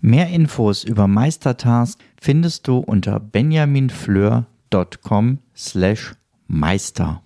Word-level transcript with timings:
Mehr 0.00 0.28
Infos 0.28 0.84
über 0.84 1.08
Meistertask 1.08 1.98
findest 2.20 2.68
du 2.68 2.78
unter 2.78 3.18
benjaminfleur.com 3.18 5.38
slash 5.56 6.14
meister. 6.46 7.22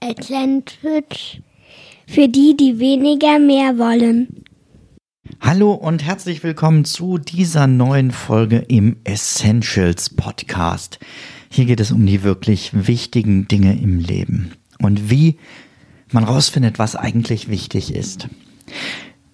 Atlantic 0.00 1.42
für 2.06 2.28
die, 2.28 2.56
die 2.56 2.78
weniger 2.78 3.38
mehr 3.38 3.76
wollen. 3.78 4.44
Hallo 5.40 5.72
und 5.72 6.02
herzlich 6.02 6.42
willkommen 6.42 6.86
zu 6.86 7.18
dieser 7.18 7.66
neuen 7.66 8.10
Folge 8.10 8.64
im 8.68 8.96
Essentials 9.04 10.08
Podcast. 10.08 10.98
Hier 11.50 11.66
geht 11.66 11.80
es 11.80 11.92
um 11.92 12.06
die 12.06 12.22
wirklich 12.22 12.70
wichtigen 12.72 13.46
Dinge 13.48 13.78
im 13.78 13.98
Leben 13.98 14.52
und 14.78 15.10
wie 15.10 15.36
man 16.10 16.24
rausfindet, 16.24 16.78
was 16.78 16.96
eigentlich 16.96 17.50
wichtig 17.50 17.94
ist. 17.94 18.28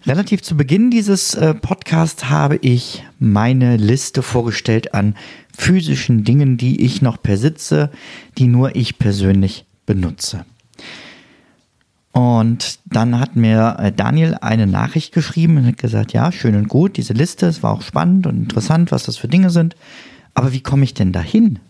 Relativ 0.06 0.42
zu 0.42 0.54
Beginn 0.54 0.90
dieses 0.90 1.34
äh, 1.34 1.54
Podcasts 1.54 2.28
habe 2.28 2.56
ich 2.56 3.04
meine 3.18 3.78
Liste 3.78 4.22
vorgestellt 4.22 4.92
an 4.92 5.16
physischen 5.56 6.24
Dingen, 6.24 6.58
die 6.58 6.82
ich 6.82 7.00
noch 7.00 7.16
besitze, 7.16 7.90
die 8.36 8.46
nur 8.46 8.76
ich 8.76 8.98
persönlich 8.98 9.64
benutze. 9.86 10.44
Und 12.12 12.80
dann 12.84 13.18
hat 13.18 13.34
mir 13.34 13.76
äh, 13.78 13.92
Daniel 13.92 14.36
eine 14.42 14.66
Nachricht 14.66 15.14
geschrieben 15.14 15.56
und 15.56 15.66
hat 15.66 15.78
gesagt, 15.78 16.12
ja, 16.12 16.30
schön 16.32 16.54
und 16.54 16.68
gut, 16.68 16.98
diese 16.98 17.14
Liste, 17.14 17.46
es 17.46 17.62
war 17.62 17.72
auch 17.72 17.82
spannend 17.82 18.26
und 18.26 18.36
interessant, 18.36 18.92
was 18.92 19.04
das 19.04 19.16
für 19.16 19.28
Dinge 19.28 19.48
sind. 19.48 19.74
Aber 20.34 20.52
wie 20.52 20.60
komme 20.60 20.84
ich 20.84 20.92
denn 20.92 21.12
dahin? 21.12 21.60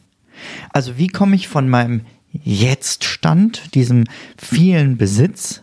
Also 0.72 0.98
wie 0.98 1.06
komme 1.06 1.36
ich 1.36 1.46
von 1.46 1.68
meinem 1.68 2.00
Jetzt-Stand, 2.32 3.76
diesem 3.76 4.04
vielen 4.36 4.96
Besitz, 4.96 5.62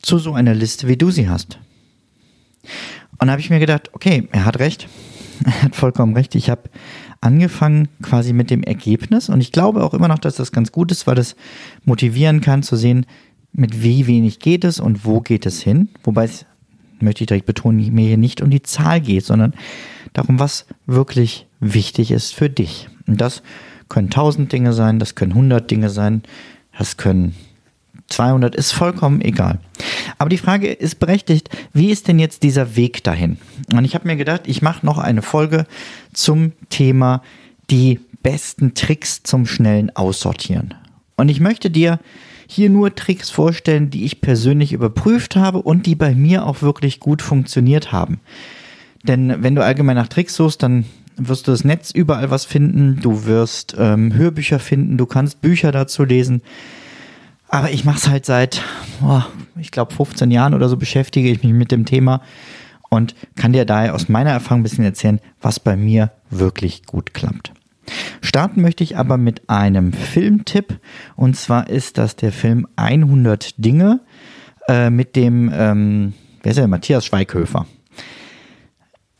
zu 0.00 0.16
so 0.16 0.32
einer 0.32 0.54
Liste, 0.54 0.88
wie 0.88 0.96
du 0.96 1.10
sie 1.10 1.28
hast? 1.28 1.58
Und 3.20 3.26
da 3.26 3.32
habe 3.32 3.40
ich 3.40 3.50
mir 3.50 3.60
gedacht, 3.60 3.90
okay, 3.92 4.28
er 4.32 4.44
hat 4.44 4.58
recht. 4.58 4.88
Er 5.42 5.62
hat 5.62 5.74
vollkommen 5.74 6.14
recht. 6.14 6.34
Ich 6.34 6.50
habe 6.50 6.68
angefangen 7.22 7.88
quasi 8.02 8.34
mit 8.34 8.50
dem 8.50 8.62
Ergebnis 8.62 9.30
und 9.30 9.40
ich 9.40 9.52
glaube 9.52 9.82
auch 9.82 9.94
immer 9.94 10.06
noch, 10.06 10.18
dass 10.18 10.34
das 10.34 10.52
ganz 10.52 10.70
gut 10.70 10.92
ist, 10.92 11.06
weil 11.06 11.14
das 11.14 11.34
motivieren 11.86 12.42
kann 12.42 12.62
zu 12.62 12.76
sehen, 12.76 13.06
mit 13.52 13.82
wie 13.82 14.06
wenig 14.06 14.38
geht 14.38 14.64
es 14.64 14.80
und 14.80 15.06
wo 15.06 15.22
geht 15.22 15.46
es 15.46 15.62
hin. 15.62 15.88
Wobei 16.04 16.24
es, 16.24 16.44
möchte 17.00 17.24
ich 17.24 17.28
direkt 17.28 17.46
betonen, 17.46 17.94
mir 17.94 18.06
hier 18.06 18.18
nicht 18.18 18.42
um 18.42 18.50
die 18.50 18.62
Zahl 18.62 19.00
geht, 19.00 19.24
sondern 19.24 19.54
darum, 20.12 20.38
was 20.38 20.66
wirklich 20.86 21.46
wichtig 21.58 22.10
ist 22.10 22.34
für 22.34 22.50
dich. 22.50 22.90
Und 23.06 23.18
das 23.20 23.42
können 23.88 24.10
tausend 24.10 24.52
Dinge 24.52 24.74
sein, 24.74 24.98
das 24.98 25.14
können 25.14 25.34
hundert 25.34 25.70
Dinge 25.70 25.88
sein, 25.88 26.22
das 26.76 26.98
können 26.98 27.34
200 28.10 28.54
ist 28.54 28.72
vollkommen 28.72 29.20
egal. 29.20 29.60
Aber 30.20 30.28
die 30.28 30.36
Frage 30.36 30.70
ist 30.70 30.98
berechtigt, 30.98 31.48
wie 31.72 31.90
ist 31.90 32.06
denn 32.06 32.18
jetzt 32.18 32.42
dieser 32.42 32.76
Weg 32.76 33.02
dahin? 33.04 33.38
Und 33.72 33.86
ich 33.86 33.94
habe 33.94 34.06
mir 34.06 34.16
gedacht, 34.16 34.42
ich 34.44 34.60
mache 34.60 34.84
noch 34.84 34.98
eine 34.98 35.22
Folge 35.22 35.64
zum 36.12 36.52
Thema 36.68 37.22
die 37.70 38.00
besten 38.22 38.74
Tricks 38.74 39.22
zum 39.22 39.46
schnellen 39.46 39.96
Aussortieren. 39.96 40.74
Und 41.16 41.30
ich 41.30 41.40
möchte 41.40 41.70
dir 41.70 42.00
hier 42.46 42.68
nur 42.68 42.94
Tricks 42.94 43.30
vorstellen, 43.30 43.88
die 43.88 44.04
ich 44.04 44.20
persönlich 44.20 44.74
überprüft 44.74 45.36
habe 45.36 45.62
und 45.62 45.86
die 45.86 45.94
bei 45.94 46.14
mir 46.14 46.44
auch 46.44 46.60
wirklich 46.60 47.00
gut 47.00 47.22
funktioniert 47.22 47.90
haben. 47.90 48.20
Denn 49.02 49.42
wenn 49.42 49.54
du 49.54 49.64
allgemein 49.64 49.96
nach 49.96 50.08
Tricks 50.08 50.34
suchst, 50.36 50.62
dann 50.62 50.84
wirst 51.16 51.48
du 51.48 51.52
das 51.52 51.64
Netz 51.64 51.92
überall 51.92 52.30
was 52.30 52.44
finden, 52.44 53.00
du 53.00 53.24
wirst 53.24 53.74
ähm, 53.78 54.12
Hörbücher 54.12 54.58
finden, 54.58 54.98
du 54.98 55.06
kannst 55.06 55.40
Bücher 55.40 55.72
dazu 55.72 56.04
lesen. 56.04 56.42
Aber 57.50 57.70
ich 57.72 57.84
mache 57.84 57.98
es 57.98 58.08
halt 58.08 58.24
seit, 58.24 58.62
oh, 59.02 59.22
ich 59.58 59.72
glaube, 59.72 59.94
15 59.94 60.30
Jahren 60.30 60.54
oder 60.54 60.68
so 60.68 60.76
beschäftige 60.76 61.28
ich 61.28 61.42
mich 61.42 61.52
mit 61.52 61.72
dem 61.72 61.84
Thema 61.84 62.22
und 62.88 63.14
kann 63.34 63.52
dir 63.52 63.64
daher 63.64 63.94
aus 63.94 64.08
meiner 64.08 64.30
Erfahrung 64.30 64.60
ein 64.60 64.62
bisschen 64.62 64.84
erzählen, 64.84 65.20
was 65.40 65.58
bei 65.58 65.76
mir 65.76 66.12
wirklich 66.30 66.86
gut 66.86 67.12
klappt. 67.12 67.52
Starten 68.20 68.62
möchte 68.62 68.84
ich 68.84 68.96
aber 68.96 69.16
mit 69.16 69.50
einem 69.50 69.92
Filmtipp. 69.92 70.78
Und 71.16 71.36
zwar 71.36 71.68
ist 71.68 71.98
das 71.98 72.14
der 72.14 72.30
Film 72.30 72.68
100 72.76 73.54
Dinge 73.58 74.00
äh, 74.68 74.90
mit 74.90 75.16
dem, 75.16 75.50
ähm, 75.52 76.14
wer 76.42 76.50
ist 76.50 76.56
der, 76.56 76.68
Matthias 76.68 77.04
Schweighöfer 77.04 77.66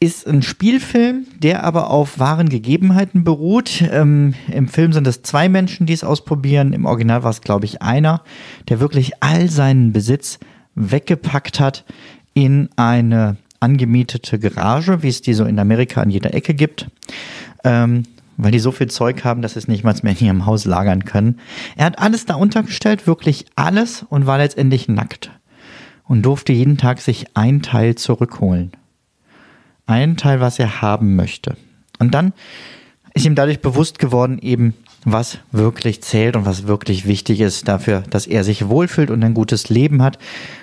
ist 0.03 0.27
ein 0.27 0.41
Spielfilm, 0.41 1.27
der 1.39 1.63
aber 1.63 1.91
auf 1.91 2.19
wahren 2.19 2.49
Gegebenheiten 2.49 3.23
beruht. 3.23 3.83
Ähm, 3.83 4.33
Im 4.51 4.67
Film 4.67 4.95
sind 4.95 5.07
es 5.07 5.23
zwei 5.23 5.51
Menschen, 5.51 5.85
die 5.85 5.93
es 5.93 6.05
ausprobieren. 6.05 6.73
Im 6.73 6.87
Original 6.87 7.23
war 7.23 7.31
es, 7.31 7.43
glaube 7.43 7.67
ich, 7.67 7.83
einer, 7.83 8.23
der 8.71 8.81
wirklich 8.81 9.13
all 9.21 9.51
seinen 9.51 9.93
Besitz 9.93 10.39
weggepackt 10.75 11.61
hat 11.61 11.85
in 12.33 12.71
eine 12.77 13.37
angemietete 13.61 14.39
Garage, 14.39 15.03
wie 15.03 15.09
es 15.09 15.21
die 15.21 15.35
so 15.35 15.45
in 15.45 15.59
Amerika 15.59 16.01
an 16.01 16.09
jeder 16.09 16.33
Ecke 16.33 16.55
gibt. 16.55 16.89
Ähm, 17.63 18.05
weil 18.39 18.53
die 18.53 18.59
so 18.59 18.73
viel 18.73 18.87
Zeug 18.87 19.23
haben, 19.25 19.43
dass 19.43 19.53
sie 19.53 19.59
es 19.59 19.69
nicht 19.69 19.85
mal 19.85 19.95
mehr 20.03 20.19
in 20.19 20.27
ihrem 20.27 20.47
Haus 20.47 20.65
lagern 20.65 21.05
können. 21.05 21.39
Er 21.77 21.85
hat 21.85 21.99
alles 21.99 22.25
da 22.25 22.37
untergestellt, 22.37 23.07
wirklich 23.07 23.45
alles, 23.55 24.07
und 24.09 24.25
war 24.25 24.39
letztendlich 24.39 24.89
nackt. 24.89 25.31
Und 26.05 26.23
durfte 26.23 26.55
jeden 26.55 26.79
Tag 26.79 27.03
sich 27.03 27.27
ein 27.35 27.61
Teil 27.61 27.97
zurückholen 27.97 28.73
ein 29.91 30.17
Teil, 30.17 30.41
was 30.41 30.59
er 30.59 30.83
haben 30.83 31.17
möchte. 31.17 31.57
Und 31.99 32.15
dann 32.15 32.33
ist 33.15 33.27
ihm 33.27 33.35
dadurch 33.35 33.61
bewusst 33.61 33.99
geworden, 33.99 34.39
eben, 34.41 34.75
was 35.05 35.39
wirklich 35.51 36.03
zählt 36.03 36.37
und 36.37 36.45
was 36.45 36.67
wirklich 36.67 37.07
wichtig 37.07 37.41
ist 37.41 37.67
dafür, 37.69 38.03
dass 38.11 38.27
er 38.27 38.45
sich 38.45 38.69
wohlfühlt 38.69 39.11
und 39.11 39.25
ein 39.25 39.35
gutes 39.35 39.71
Leben 39.71 40.03
hat. 40.03 40.19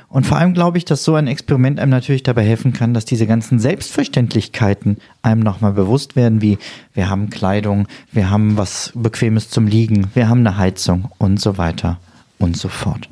Und 0.10 0.26
vor 0.26 0.38
allem 0.38 0.54
glaube 0.54 0.78
ich, 0.78 0.86
dass 0.86 1.04
so 1.04 1.16
ein 1.16 1.28
Experiment 1.28 1.80
einem 1.80 1.90
natürlich 1.90 2.24
dabei 2.24 2.44
helfen 2.46 2.72
kann, 2.72 2.94
dass 2.94 3.06
diese 3.06 3.28
ganzen 3.28 3.60
Selbstverständlichkeiten 3.60 4.98
einem 5.22 5.42
nochmal 5.42 5.74
bewusst 5.74 6.16
werden, 6.16 6.42
wie 6.42 6.60
wir 6.94 7.10
haben 7.10 7.30
Kleidung, 7.30 7.88
wir 8.12 8.30
haben 8.30 8.58
was 8.58 8.92
Bequemes 8.96 9.50
zum 9.50 9.68
Liegen, 9.68 10.12
wir 10.14 10.30
haben 10.30 10.46
eine 10.46 10.58
Heizung 10.58 11.10
und 11.18 11.42
so 11.42 11.58
weiter 11.58 12.00
und 12.38 12.56
so 12.56 12.70
fort. 12.70 13.10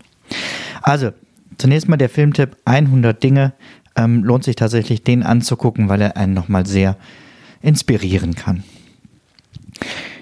Also, 0.81 1.11
zunächst 1.57 1.89
mal 1.89 1.97
der 1.97 2.09
Filmtipp 2.09 2.55
100 2.65 3.21
Dinge, 3.21 3.53
ähm, 3.95 4.23
lohnt 4.23 4.43
sich 4.43 4.55
tatsächlich, 4.55 5.03
den 5.03 5.23
anzugucken, 5.23 5.89
weil 5.89 6.01
er 6.01 6.17
einen 6.17 6.33
nochmal 6.33 6.65
sehr 6.65 6.97
inspirieren 7.61 8.35
kann. 8.35 8.63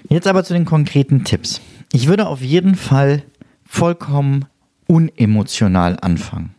Jetzt 0.08 0.26
aber 0.26 0.44
zu 0.44 0.54
den 0.54 0.64
konkreten 0.64 1.24
Tipps. 1.24 1.60
Ich 1.92 2.08
würde 2.08 2.26
auf 2.26 2.40
jeden 2.40 2.74
Fall 2.74 3.22
vollkommen 3.64 4.46
unemotional 4.86 5.96
anfangen. 6.00 6.54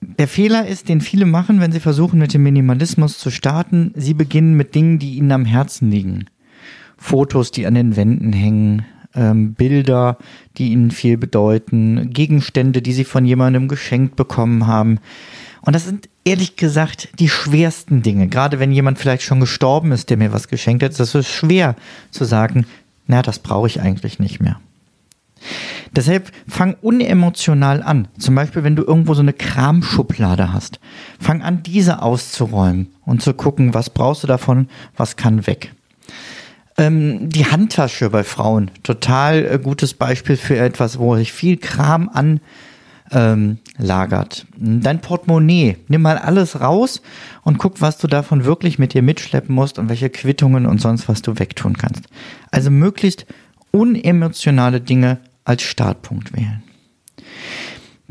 Der 0.00 0.28
Fehler 0.28 0.66
ist, 0.66 0.88
den 0.88 1.00
viele 1.00 1.26
machen, 1.26 1.60
wenn 1.60 1.72
sie 1.72 1.80
versuchen, 1.80 2.18
mit 2.18 2.32
dem 2.32 2.42
Minimalismus 2.42 3.18
zu 3.18 3.30
starten. 3.30 3.92
Sie 3.94 4.14
beginnen 4.14 4.54
mit 4.54 4.74
Dingen, 4.74 4.98
die 4.98 5.16
ihnen 5.16 5.32
am 5.32 5.44
Herzen 5.44 5.90
liegen. 5.90 6.26
Fotos, 6.96 7.50
die 7.50 7.66
an 7.66 7.74
den 7.74 7.96
Wänden 7.96 8.32
hängen, 8.32 8.84
ähm, 9.14 9.54
Bilder, 9.54 10.18
die 10.56 10.72
ihnen 10.72 10.90
viel 10.90 11.16
bedeuten, 11.16 12.10
Gegenstände, 12.10 12.82
die 12.82 12.92
sie 12.92 13.04
von 13.04 13.24
jemandem 13.24 13.68
geschenkt 13.68 14.16
bekommen 14.16 14.66
haben. 14.66 14.98
Und 15.62 15.74
das 15.74 15.84
sind 15.84 16.08
ehrlich 16.24 16.56
gesagt 16.56 17.08
die 17.18 17.28
schwersten 17.28 18.02
Dinge. 18.02 18.28
Gerade 18.28 18.58
wenn 18.58 18.72
jemand 18.72 18.98
vielleicht 18.98 19.22
schon 19.22 19.40
gestorben 19.40 19.92
ist, 19.92 20.10
der 20.10 20.16
mir 20.16 20.32
was 20.32 20.48
geschenkt 20.48 20.82
hat, 20.82 20.92
ist 20.92 21.00
es 21.00 21.12
so 21.12 21.22
schwer 21.22 21.76
zu 22.10 22.24
sagen, 22.24 22.66
na, 23.06 23.22
das 23.22 23.38
brauche 23.40 23.66
ich 23.66 23.80
eigentlich 23.80 24.18
nicht 24.18 24.40
mehr. 24.40 24.60
Deshalb 25.96 26.30
fang 26.46 26.76
unemotional 26.82 27.82
an. 27.82 28.08
Zum 28.18 28.34
Beispiel, 28.34 28.62
wenn 28.62 28.76
du 28.76 28.84
irgendwo 28.84 29.14
so 29.14 29.22
eine 29.22 29.32
Kramschublade 29.32 30.52
hast. 30.52 30.78
Fang 31.18 31.42
an, 31.42 31.62
diese 31.62 32.02
auszuräumen 32.02 32.88
und 33.04 33.22
zu 33.22 33.34
gucken, 33.34 33.74
was 33.74 33.90
brauchst 33.90 34.22
du 34.22 34.26
davon, 34.26 34.68
was 34.96 35.16
kann 35.16 35.46
weg. 35.46 35.72
Ähm, 36.80 37.28
die 37.28 37.44
Handtasche 37.44 38.08
bei 38.08 38.24
Frauen, 38.24 38.70
total 38.82 39.44
äh, 39.44 39.58
gutes 39.62 39.92
Beispiel 39.94 40.36
für 40.36 40.56
etwas, 40.56 40.98
wo 40.98 41.14
sich 41.14 41.32
viel 41.32 41.56
Kram 41.58 42.08
an 42.08 42.40
ähm. 43.12 43.58
Dein 44.56 45.00
Portemonnaie, 45.00 45.76
nimm 45.88 46.02
mal 46.02 46.16
alles 46.16 46.60
raus 46.60 47.02
und 47.42 47.58
guck, 47.58 47.80
was 47.80 47.98
du 47.98 48.06
davon 48.06 48.44
wirklich 48.44 48.78
mit 48.78 48.94
dir 48.94 49.02
mitschleppen 49.02 49.54
musst 49.54 49.78
und 49.78 49.88
welche 49.88 50.10
Quittungen 50.10 50.64
und 50.64 50.80
sonst 50.80 51.08
was 51.08 51.20
du 51.20 51.38
wegtun 51.38 51.76
kannst. 51.76 52.04
Also 52.50 52.70
möglichst 52.70 53.26
unemotionale 53.72 54.80
Dinge 54.80 55.18
als 55.44 55.62
Startpunkt 55.62 56.34
wählen. 56.36 56.62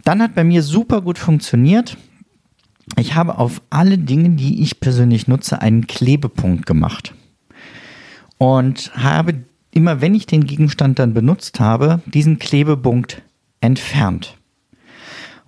Dann 0.04 0.22
hat 0.22 0.36
bei 0.36 0.44
mir 0.44 0.64
super 0.64 1.02
gut 1.02 1.18
funktioniert 1.18 1.98
ich 2.98 3.16
habe 3.16 3.38
auf 3.38 3.62
alle 3.70 3.98
Dinge, 3.98 4.32
die 4.32 4.62
ich 4.62 4.80
persönlich 4.80 5.28
nutze, 5.28 5.62
einen 5.62 5.88
Klebepunkt 5.88 6.66
gemacht. 6.66 7.14
Und 8.40 8.92
habe 8.96 9.44
immer, 9.72 10.02
wenn 10.02 10.16
ich 10.16 10.26
den 10.26 10.48
Gegenstand 10.48 10.98
dann 10.98 11.14
benutzt 11.14 11.60
habe, 11.60 12.02
diesen 12.08 12.40
Klebepunkt 12.40 13.22
entfernt. 13.62 14.38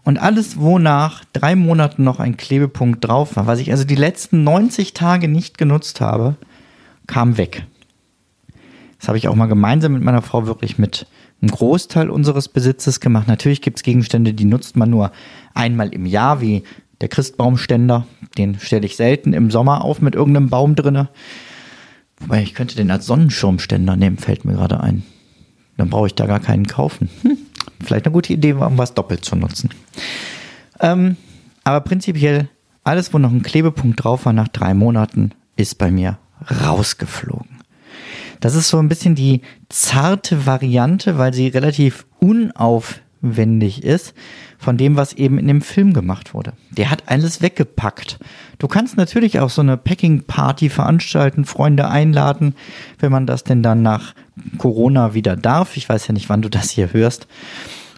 Und 0.04 0.20
alles, 0.20 0.60
wo 0.60 0.78
nach 0.78 1.24
drei 1.34 1.56
Monaten 1.56 2.04
noch 2.04 2.20
ein 2.20 2.38
Klebepunkt 2.38 3.06
drauf 3.08 3.36
war, 3.36 3.48
was 3.48 3.60
ich 3.60 3.72
also 3.72 3.84
die 3.84 3.96
letzten 3.96 4.44
90 4.44 4.94
Tage 4.94 5.28
nicht 5.28 5.58
genutzt 5.58 6.02
habe, 6.02 6.36
kam 7.08 7.38
weg. 7.38 7.66
Das 9.00 9.08
habe 9.08 9.18
ich 9.18 9.28
auch 9.28 9.36
mal 9.36 9.48
gemeinsam 9.48 9.94
mit 9.94 10.04
meiner 10.04 10.22
Frau 10.22 10.46
wirklich 10.46 10.78
mit 10.78 11.08
einem 11.42 11.52
Großteil 11.52 12.10
unseres 12.10 12.50
Besitzes 12.50 13.00
gemacht. 13.00 13.28
Natürlich 13.28 13.62
gibt 13.62 13.78
es 13.78 13.84
Gegenstände, 13.84 14.34
die 14.34 14.46
nutzt 14.46 14.76
man 14.76 14.90
nur 14.90 15.12
einmal 15.54 15.94
im 15.94 16.06
Jahr, 16.06 16.42
wie 16.42 16.64
der 17.02 17.10
Christbaumständer. 17.10 18.06
Den 18.38 18.60
stelle 18.60 18.86
ich 18.86 18.96
selten 18.96 19.34
im 19.34 19.50
Sommer 19.50 19.84
auf 19.84 20.02
mit 20.02 20.14
irgendeinem 20.14 20.50
Baum 20.50 20.76
drinne. 20.76 21.10
Wobei 22.22 22.44
ich 22.44 22.54
könnte 22.54 22.76
den 22.76 22.92
als 22.92 23.06
Sonnenschirmständer 23.06 23.96
nehmen, 23.96 24.18
fällt 24.18 24.46
mir 24.46 24.54
gerade 24.54 24.80
ein. 24.80 25.04
Dann 25.78 25.90
brauche 25.90 26.08
ich 26.08 26.16
da 26.16 26.28
gar 26.28 26.40
keinen 26.40 26.68
kaufen. 26.68 27.10
Hm, 27.24 27.38
vielleicht 27.84 28.06
eine 28.06 28.14
gute 28.14 28.34
Idee, 28.34 28.54
um 28.54 28.78
was 28.78 28.94
doppelt 28.94 29.26
zu 29.26 29.36
nutzen. 29.36 29.70
Ähm, 30.80 31.18
aber 31.64 31.82
prinzipiell, 31.82 32.50
alles, 32.84 33.14
wo 33.14 33.20
noch 33.20 33.32
ein 33.32 33.44
Klebepunkt 33.44 34.04
drauf 34.04 34.26
war 34.26 34.34
nach 34.34 34.48
drei 34.48 34.74
Monaten, 34.74 35.32
ist 35.56 35.78
bei 35.78 35.92
mir 35.92 36.18
rausgeflogen. 36.66 37.62
Das 38.40 38.56
ist 38.56 38.70
so 38.70 38.80
ein 38.80 38.90
bisschen 38.90 39.14
die 39.14 39.42
zarte 39.70 40.46
Variante, 40.48 41.18
weil 41.18 41.34
sie 41.34 41.48
relativ 41.48 42.08
unaufwendig 43.22 43.84
ist 43.84 44.14
von 44.58 44.78
dem, 44.78 44.96
was 44.96 45.14
eben 45.14 45.38
in 45.38 45.48
dem 45.48 45.62
Film 45.62 45.94
gemacht 45.94 46.34
wurde. 46.34 46.54
Der 46.72 46.92
hat 46.92 47.04
alles 47.08 47.42
weggepackt. 47.42 48.20
Du 48.60 48.68
kannst 48.68 48.98
natürlich 48.98 49.40
auch 49.40 49.50
so 49.50 49.62
eine 49.62 49.78
Packing-Party 49.78 50.70
veranstalten, 50.70 51.46
Freunde 51.46 51.90
einladen, 51.90 52.56
wenn 53.00 53.12
man 53.12 53.26
das 53.26 53.44
denn 53.44 53.64
dann 53.64 53.82
nach 53.82 54.14
Corona 54.58 55.14
wieder 55.14 55.36
darf. 55.36 55.78
Ich 55.78 55.88
weiß 55.88 56.08
ja 56.08 56.14
nicht, 56.14 56.30
wann 56.30 56.42
du 56.42 56.50
das 56.50 56.70
hier 56.70 56.94
hörst. 56.94 57.28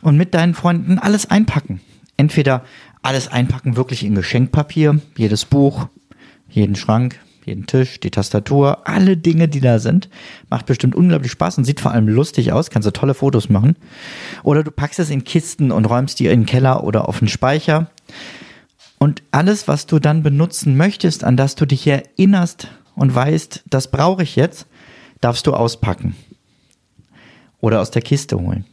Und 0.02 0.18
mit 0.18 0.34
deinen 0.34 0.54
Freunden 0.54 1.00
alles 1.00 1.30
einpacken. 1.30 1.82
Entweder 2.18 2.64
alles 3.02 3.28
einpacken 3.28 3.76
wirklich 3.76 4.04
in 4.06 4.16
Geschenkpapier, 4.16 5.02
jedes 5.18 5.46
Buch, 5.46 5.88
jeden 6.50 6.76
Schrank, 6.76 7.20
jeden 7.46 7.66
Tisch, 7.66 8.00
die 8.00 8.12
Tastatur, 8.12 8.88
alle 8.88 9.18
Dinge, 9.18 9.48
die 9.48 9.60
da 9.60 9.80
sind. 9.80 10.10
Macht 10.50 10.66
bestimmt 10.66 10.96
unglaublich 10.96 11.32
Spaß 11.32 11.58
und 11.58 11.66
sieht 11.66 11.80
vor 11.80 11.92
allem 11.92 12.08
lustig 12.08 12.52
aus, 12.52 12.70
kannst 12.70 12.88
du 12.88 12.92
tolle 12.92 13.14
Fotos 13.14 13.50
machen. 13.50 13.76
Oder 14.44 14.64
du 14.64 14.72
packst 14.72 15.00
es 15.00 15.10
in 15.10 15.24
Kisten 15.24 15.72
und 15.72 15.86
räumst 15.86 16.20
die 16.20 16.28
in 16.28 16.42
den 16.42 16.46
Keller 16.46 16.84
oder 16.84 17.08
auf 17.08 17.20
den 17.20 17.28
Speicher. 17.28 17.88
Und 19.00 19.24
alles, 19.32 19.68
was 19.68 19.86
du 19.86 20.00
dann 20.00 20.24
benutzen 20.24 20.78
möchtest, 20.78 21.24
an 21.24 21.38
das 21.38 21.56
du 21.56 21.66
dich 21.66 21.86
erinnerst 21.88 22.70
und 22.96 23.14
weißt, 23.14 23.64
das 23.70 23.92
brauche 23.92 24.24
ich 24.24 24.36
jetzt, 24.36 24.68
darfst 25.22 25.46
du 25.48 25.54
auspacken. 25.54 26.16
Oder 27.60 27.82
aus 27.82 27.92
der 27.92 28.02
Kiste 28.02 28.40
holen. 28.40 28.66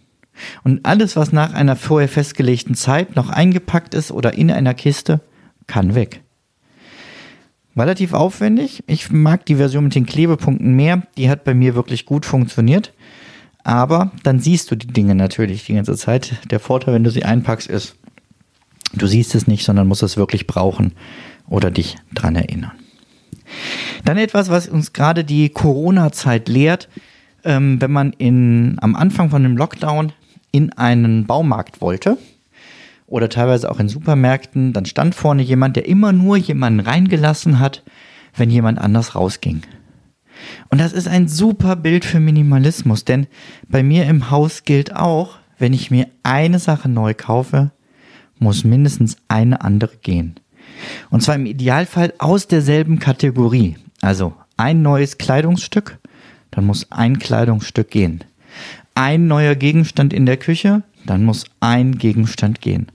Und 0.62 0.87
alles, 0.87 1.17
was 1.17 1.32
nach 1.32 1.52
einer 1.52 1.76
vorher 1.76 2.08
festgelegten 2.08 2.75
Zeit 2.75 3.17
noch 3.17 3.28
eingepackt 3.28 3.94
ist 3.94 4.11
oder 4.11 4.34
in 4.34 4.50
einer 4.50 4.75
Kiste, 4.75 5.20
kann 5.67 5.94
weg 5.94 6.22
relativ 7.81 8.12
aufwendig. 8.12 8.85
Ich 8.87 9.11
mag 9.11 9.44
die 9.47 9.56
Version 9.56 9.85
mit 9.85 9.94
den 9.94 10.06
Klebepunkten 10.06 10.75
mehr. 10.75 11.03
Die 11.17 11.31
hat 11.31 11.44
bei 11.44 11.55
mir 11.55 11.75
wirklich 11.75 12.06
gut 12.06 12.27
funktioniert. 12.27 12.93
Aber 13.65 14.12
dann 14.23 14.41
siehst 14.41 14.71
du 14.71 14.77
die 14.77 14.87
Dinge 14.87 15.15
natürlich 15.15 15.67
die 15.67 15.75
ganze 15.75 15.97
Zeit. 15.97 16.35
Der 16.50 16.61
Vorteil, 16.61 16.94
wenn 16.94 17.05
du 17.05 17.11
sie 17.11 17.25
einpackst, 17.25 17.69
ist, 17.69 17.97
du 18.94 19.06
siehst 19.06 19.35
es 19.35 19.47
nicht, 19.47 19.65
sondern 19.65 19.88
musst 19.88 20.03
es 20.03 20.17
wirklich 20.17 20.47
brauchen 20.47 20.93
oder 21.49 21.71
dich 21.71 21.97
dran 22.15 22.37
erinnern. 22.37 22.73
Dann 24.05 24.17
etwas, 24.17 24.49
was 24.49 24.69
uns 24.69 24.93
gerade 24.93 25.25
die 25.25 25.49
Corona-Zeit 25.49 26.49
lehrt, 26.49 26.88
ähm, 27.44 27.81
wenn 27.81 27.91
man 27.91 28.12
in, 28.12 28.77
am 28.81 28.94
Anfang 28.94 29.31
von 29.31 29.43
dem 29.43 29.56
Lockdown 29.56 30.12
in 30.53 30.73
einen 30.73 31.27
Baumarkt 31.27 31.81
wollte, 31.81 32.17
oder 33.11 33.29
teilweise 33.29 33.71
auch 33.71 33.81
in 33.81 33.89
Supermärkten, 33.89 34.73
dann 34.73 34.87
stand 34.87 35.15
vorne 35.15 35.43
jemand, 35.43 35.77
der 35.77 35.87
immer 35.87 36.12
nur 36.12 36.37
jemanden 36.37 36.81
reingelassen 36.81 37.59
hat, 37.59 37.83
wenn 38.35 38.51
jemand 38.51 38.79
anders 38.79 39.15
rausging. 39.15 39.62
Und 40.71 40.81
das 40.81 40.93
ist 40.93 41.09
ein 41.09 41.29
super 41.29 41.77
Bild 41.77 42.05
für 42.05 42.21
Minimalismus, 42.21 43.05
denn 43.05 43.27
bei 43.69 43.83
mir 43.83 44.07
im 44.07 44.31
Haus 44.31 44.65
gilt 44.65 44.97
auch, 44.97 45.39
wenn 45.59 45.75
ich 45.75 45.91
mir 45.91 46.07
eine 46.23 46.59
Sache 46.59 46.89
neu 46.89 47.12
kaufe, 47.15 47.73
muss 48.39 48.65
mindestens 48.65 49.17
eine 49.29 49.61
andere 49.61 49.97
gehen. 50.01 50.37
Und 51.11 51.23
zwar 51.23 51.35
im 51.35 51.47
Idealfall 51.47 52.15
aus 52.19 52.47
derselben 52.47 53.01
Kategorie. 53.01 53.77
Also 54.01 54.35
ein 54.56 54.83
neues 54.83 55.19
Kleidungsstück, 55.19 55.99
dann 56.53 56.65
muss 56.65 56.91
ein 56.91 57.19
Kleidungsstück 57.19 57.91
gehen. 57.91 58.25
Ein 58.95 59.27
neuer 59.27 59.56
Gegenstand 59.56 60.13
in 60.13 60.27
der 60.27 60.37
Küche, 60.37 60.83
dann 61.05 61.25
muss 61.25 61.45
ein 61.61 61.99
Gegenstand 61.99 62.61
gehen. 62.61 62.87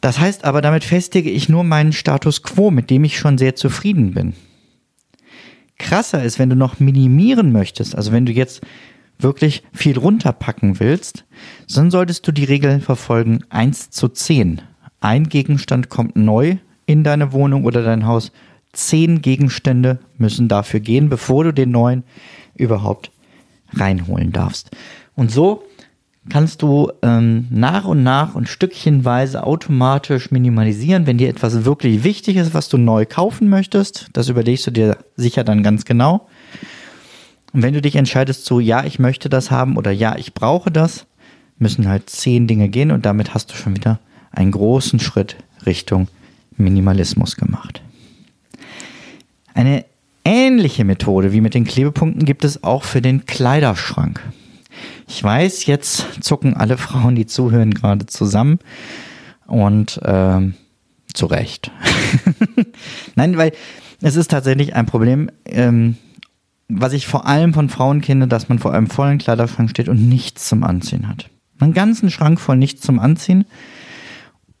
Das 0.00 0.18
heißt 0.18 0.44
aber, 0.44 0.62
damit 0.62 0.84
festige 0.84 1.30
ich 1.30 1.48
nur 1.48 1.62
meinen 1.62 1.92
Status 1.92 2.42
quo, 2.42 2.70
mit 2.70 2.90
dem 2.90 3.04
ich 3.04 3.18
schon 3.18 3.38
sehr 3.38 3.54
zufrieden 3.54 4.14
bin. 4.14 4.34
Krasser 5.78 6.22
ist, 6.22 6.38
wenn 6.38 6.50
du 6.50 6.56
noch 6.56 6.80
minimieren 6.80 7.52
möchtest, 7.52 7.94
also 7.94 8.12
wenn 8.12 8.26
du 8.26 8.32
jetzt 8.32 8.62
wirklich 9.18 9.62
viel 9.72 9.98
runterpacken 9.98 10.80
willst, 10.80 11.24
dann 11.72 11.90
solltest 11.90 12.26
du 12.26 12.32
die 12.32 12.44
Regel 12.44 12.80
verfolgen 12.80 13.44
1 13.50 13.90
zu 13.90 14.08
10. 14.08 14.62
Ein 15.00 15.28
Gegenstand 15.28 15.88
kommt 15.88 16.16
neu 16.16 16.56
in 16.86 17.04
deine 17.04 17.32
Wohnung 17.32 17.64
oder 17.64 17.82
dein 17.82 18.06
Haus. 18.06 18.32
Zehn 18.72 19.22
Gegenstände 19.22 19.98
müssen 20.18 20.48
dafür 20.48 20.80
gehen, 20.80 21.08
bevor 21.08 21.44
du 21.44 21.52
den 21.52 21.70
neuen 21.70 22.04
überhaupt 22.54 23.10
reinholen 23.74 24.32
darfst. 24.32 24.70
Und 25.14 25.30
so 25.30 25.64
kannst 26.28 26.62
du 26.62 26.90
ähm, 27.02 27.46
nach 27.50 27.84
und 27.84 28.02
nach 28.02 28.34
und 28.34 28.48
stückchenweise 28.48 29.44
automatisch 29.44 30.30
minimalisieren, 30.30 31.06
wenn 31.06 31.18
dir 31.18 31.28
etwas 31.28 31.64
wirklich 31.64 32.04
wichtig 32.04 32.36
ist, 32.36 32.54
was 32.54 32.68
du 32.68 32.78
neu 32.78 33.06
kaufen 33.06 33.48
möchtest. 33.48 34.06
Das 34.12 34.28
überlegst 34.28 34.66
du 34.66 34.70
dir 34.70 34.98
sicher 35.16 35.42
dann 35.42 35.62
ganz 35.62 35.84
genau. 35.84 36.28
Und 37.52 37.62
wenn 37.62 37.74
du 37.74 37.82
dich 37.82 37.96
entscheidest 37.96 38.44
zu, 38.44 38.60
ja, 38.60 38.84
ich 38.84 38.98
möchte 38.98 39.28
das 39.28 39.50
haben 39.50 39.76
oder 39.76 39.90
ja, 39.90 40.16
ich 40.16 40.32
brauche 40.32 40.70
das, 40.70 41.06
müssen 41.58 41.88
halt 41.88 42.08
zehn 42.08 42.46
Dinge 42.46 42.68
gehen 42.68 42.92
und 42.92 43.04
damit 43.04 43.34
hast 43.34 43.50
du 43.50 43.56
schon 43.56 43.76
wieder 43.76 43.98
einen 44.30 44.52
großen 44.52 45.00
Schritt 45.00 45.36
Richtung 45.66 46.08
Minimalismus 46.56 47.36
gemacht. 47.36 47.82
Eine 49.54 49.84
ähnliche 50.24 50.84
Methode 50.84 51.32
wie 51.32 51.40
mit 51.40 51.54
den 51.54 51.64
Klebepunkten 51.64 52.24
gibt 52.24 52.44
es 52.44 52.64
auch 52.64 52.84
für 52.84 53.02
den 53.02 53.26
Kleiderschrank. 53.26 54.20
Ich 55.06 55.22
weiß, 55.22 55.66
jetzt 55.66 56.22
zucken 56.22 56.54
alle 56.54 56.78
Frauen, 56.78 57.14
die 57.14 57.26
zuhören, 57.26 57.74
gerade 57.74 58.06
zusammen. 58.06 58.58
Und 59.46 60.00
ähm, 60.04 60.54
zu 61.12 61.26
Recht. 61.26 61.70
Nein, 63.16 63.36
weil 63.36 63.52
es 64.00 64.16
ist 64.16 64.30
tatsächlich 64.30 64.74
ein 64.74 64.86
Problem, 64.86 65.30
ähm, 65.44 65.96
was 66.68 66.92
ich 66.92 67.06
vor 67.06 67.26
allem 67.26 67.54
von 67.54 67.68
Frauen 67.68 68.00
kenne, 68.00 68.28
dass 68.28 68.48
man 68.48 68.58
vor 68.58 68.72
einem 68.72 68.88
vollen 68.88 69.18
Kleiderschrank 69.18 69.70
steht 69.70 69.88
und 69.88 70.08
nichts 70.08 70.48
zum 70.48 70.64
Anziehen 70.64 71.08
hat. 71.08 71.28
Einen 71.60 71.74
ganzen 71.74 72.10
Schrank 72.10 72.40
voll 72.40 72.56
nichts 72.56 72.80
zum 72.80 72.98
Anziehen. 72.98 73.44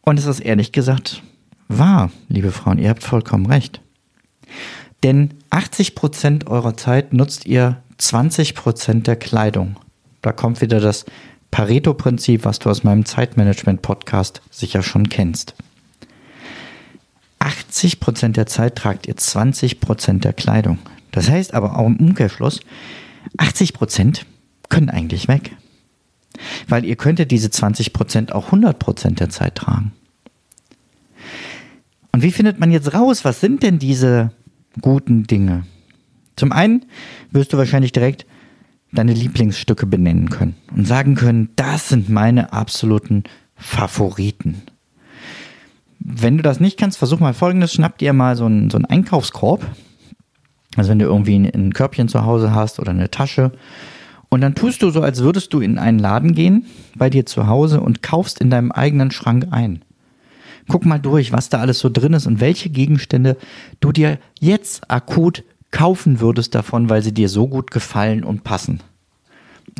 Und 0.02 0.18
es 0.18 0.26
ist 0.26 0.40
ehrlich 0.40 0.72
gesagt 0.72 1.22
wahr, 1.68 2.10
liebe 2.28 2.52
Frauen, 2.52 2.78
ihr 2.78 2.90
habt 2.90 3.02
vollkommen 3.02 3.46
recht. 3.46 3.80
Denn 5.02 5.34
80% 5.50 6.46
eurer 6.46 6.76
Zeit 6.76 7.12
nutzt 7.12 7.46
ihr 7.46 7.82
20% 7.98 9.02
der 9.02 9.16
Kleidung. 9.16 9.76
Da 10.22 10.32
kommt 10.32 10.60
wieder 10.60 10.80
das 10.80 11.04
Pareto-Prinzip, 11.50 12.44
was 12.44 12.58
du 12.58 12.70
aus 12.70 12.84
meinem 12.84 13.04
Zeitmanagement-Podcast 13.04 14.40
sicher 14.50 14.82
schon 14.82 15.08
kennst. 15.08 15.54
80% 17.40 18.28
der 18.28 18.46
Zeit 18.46 18.76
tragt 18.76 19.06
ihr 19.06 19.16
20% 19.16 20.20
der 20.20 20.32
Kleidung. 20.32 20.78
Das 21.10 21.28
heißt 21.28 21.52
aber 21.52 21.78
auch 21.78 21.86
im 21.86 21.96
Umkehrschluss, 21.96 22.60
80% 23.36 24.22
können 24.68 24.88
eigentlich 24.88 25.28
weg. 25.28 25.56
Weil 26.68 26.84
ihr 26.84 26.96
könntet 26.96 27.30
diese 27.30 27.48
20% 27.48 28.32
auch 28.32 28.52
100% 28.52 29.16
der 29.16 29.28
Zeit 29.28 29.56
tragen. 29.56 29.92
Und 32.12 32.22
wie 32.22 32.32
findet 32.32 32.60
man 32.60 32.70
jetzt 32.70 32.94
raus, 32.94 33.24
was 33.24 33.40
sind 33.40 33.62
denn 33.62 33.78
diese 33.78 34.30
guten 34.80 35.24
Dinge? 35.24 35.64
Zum 36.36 36.52
einen 36.52 36.86
wirst 37.30 37.52
du 37.52 37.58
wahrscheinlich 37.58 37.92
direkt 37.92 38.24
deine 38.92 39.14
Lieblingsstücke 39.14 39.86
benennen 39.86 40.28
können 40.30 40.54
und 40.76 40.86
sagen 40.86 41.14
können, 41.14 41.48
das 41.56 41.88
sind 41.88 42.08
meine 42.08 42.52
absoluten 42.52 43.24
Favoriten. 43.56 44.62
Wenn 45.98 46.36
du 46.36 46.42
das 46.42 46.60
nicht 46.60 46.78
kannst, 46.78 46.98
versuch 46.98 47.20
mal 47.20 47.34
folgendes, 47.34 47.72
schnapp 47.72 47.98
dir 47.98 48.12
mal 48.12 48.36
so 48.36 48.44
einen, 48.44 48.70
so 48.70 48.76
einen 48.76 48.84
Einkaufskorb. 48.84 49.64
Also 50.76 50.90
wenn 50.90 50.98
du 50.98 51.06
irgendwie 51.06 51.38
ein, 51.38 51.46
ein 51.46 51.72
Körbchen 51.72 52.08
zu 52.08 52.24
Hause 52.24 52.54
hast 52.54 52.80
oder 52.80 52.90
eine 52.90 53.10
Tasche. 53.10 53.52
Und 54.28 54.40
dann 54.40 54.54
tust 54.54 54.82
du 54.82 54.90
so, 54.90 55.02
als 55.02 55.20
würdest 55.20 55.52
du 55.52 55.60
in 55.60 55.78
einen 55.78 55.98
Laden 55.98 56.34
gehen, 56.34 56.66
bei 56.96 57.10
dir 57.10 57.26
zu 57.26 57.46
Hause 57.46 57.80
und 57.80 58.02
kaufst 58.02 58.40
in 58.40 58.50
deinem 58.50 58.72
eigenen 58.72 59.10
Schrank 59.10 59.48
ein. 59.50 59.84
Guck 60.68 60.86
mal 60.86 60.98
durch, 60.98 61.32
was 61.32 61.48
da 61.48 61.58
alles 61.58 61.78
so 61.78 61.90
drin 61.90 62.14
ist 62.14 62.26
und 62.26 62.40
welche 62.40 62.70
Gegenstände 62.70 63.36
du 63.80 63.92
dir 63.92 64.18
jetzt 64.40 64.90
akut 64.90 65.44
kaufen 65.72 66.20
würdest 66.20 66.54
davon, 66.54 66.88
weil 66.88 67.02
sie 67.02 67.12
dir 67.12 67.28
so 67.28 67.48
gut 67.48 67.72
gefallen 67.72 68.22
und 68.22 68.44
passen. 68.44 68.80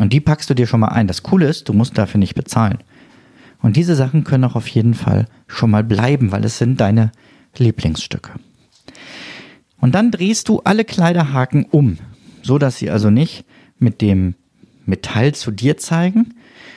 Und 0.00 0.12
die 0.12 0.20
packst 0.20 0.50
du 0.50 0.54
dir 0.54 0.66
schon 0.66 0.80
mal 0.80 0.88
ein. 0.88 1.06
Das 1.06 1.22
Coole 1.22 1.46
ist, 1.46 1.68
du 1.68 1.72
musst 1.72 1.96
dafür 1.96 2.18
nicht 2.18 2.34
bezahlen. 2.34 2.78
Und 3.60 3.76
diese 3.76 3.94
Sachen 3.94 4.24
können 4.24 4.44
auch 4.44 4.56
auf 4.56 4.66
jeden 4.68 4.94
Fall 4.94 5.26
schon 5.46 5.70
mal 5.70 5.84
bleiben, 5.84 6.32
weil 6.32 6.44
es 6.44 6.58
sind 6.58 6.80
deine 6.80 7.12
Lieblingsstücke. 7.56 8.32
Und 9.80 9.94
dann 9.94 10.10
drehst 10.10 10.48
du 10.48 10.60
alle 10.64 10.84
Kleiderhaken 10.84 11.66
um, 11.70 11.98
so 12.42 12.58
dass 12.58 12.78
sie 12.78 12.90
also 12.90 13.10
nicht 13.10 13.44
mit 13.78 14.00
dem 14.00 14.34
Metall 14.86 15.34
zu 15.34 15.50
dir 15.50 15.76
zeigen, 15.76 16.34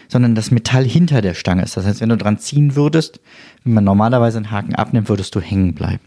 sondern 0.07 0.35
das 0.35 0.51
Metall 0.51 0.83
hinter 0.83 1.21
der 1.21 1.33
Stange 1.33 1.63
ist. 1.63 1.77
Das 1.77 1.85
heißt, 1.85 2.01
wenn 2.01 2.09
du 2.09 2.17
dran 2.17 2.37
ziehen 2.37 2.75
würdest, 2.75 3.19
wenn 3.63 3.73
man 3.73 3.83
normalerweise 3.83 4.37
einen 4.37 4.51
Haken 4.51 4.75
abnimmt, 4.75 5.09
würdest 5.09 5.33
du 5.35 5.39
hängen 5.39 5.73
bleiben. 5.73 6.03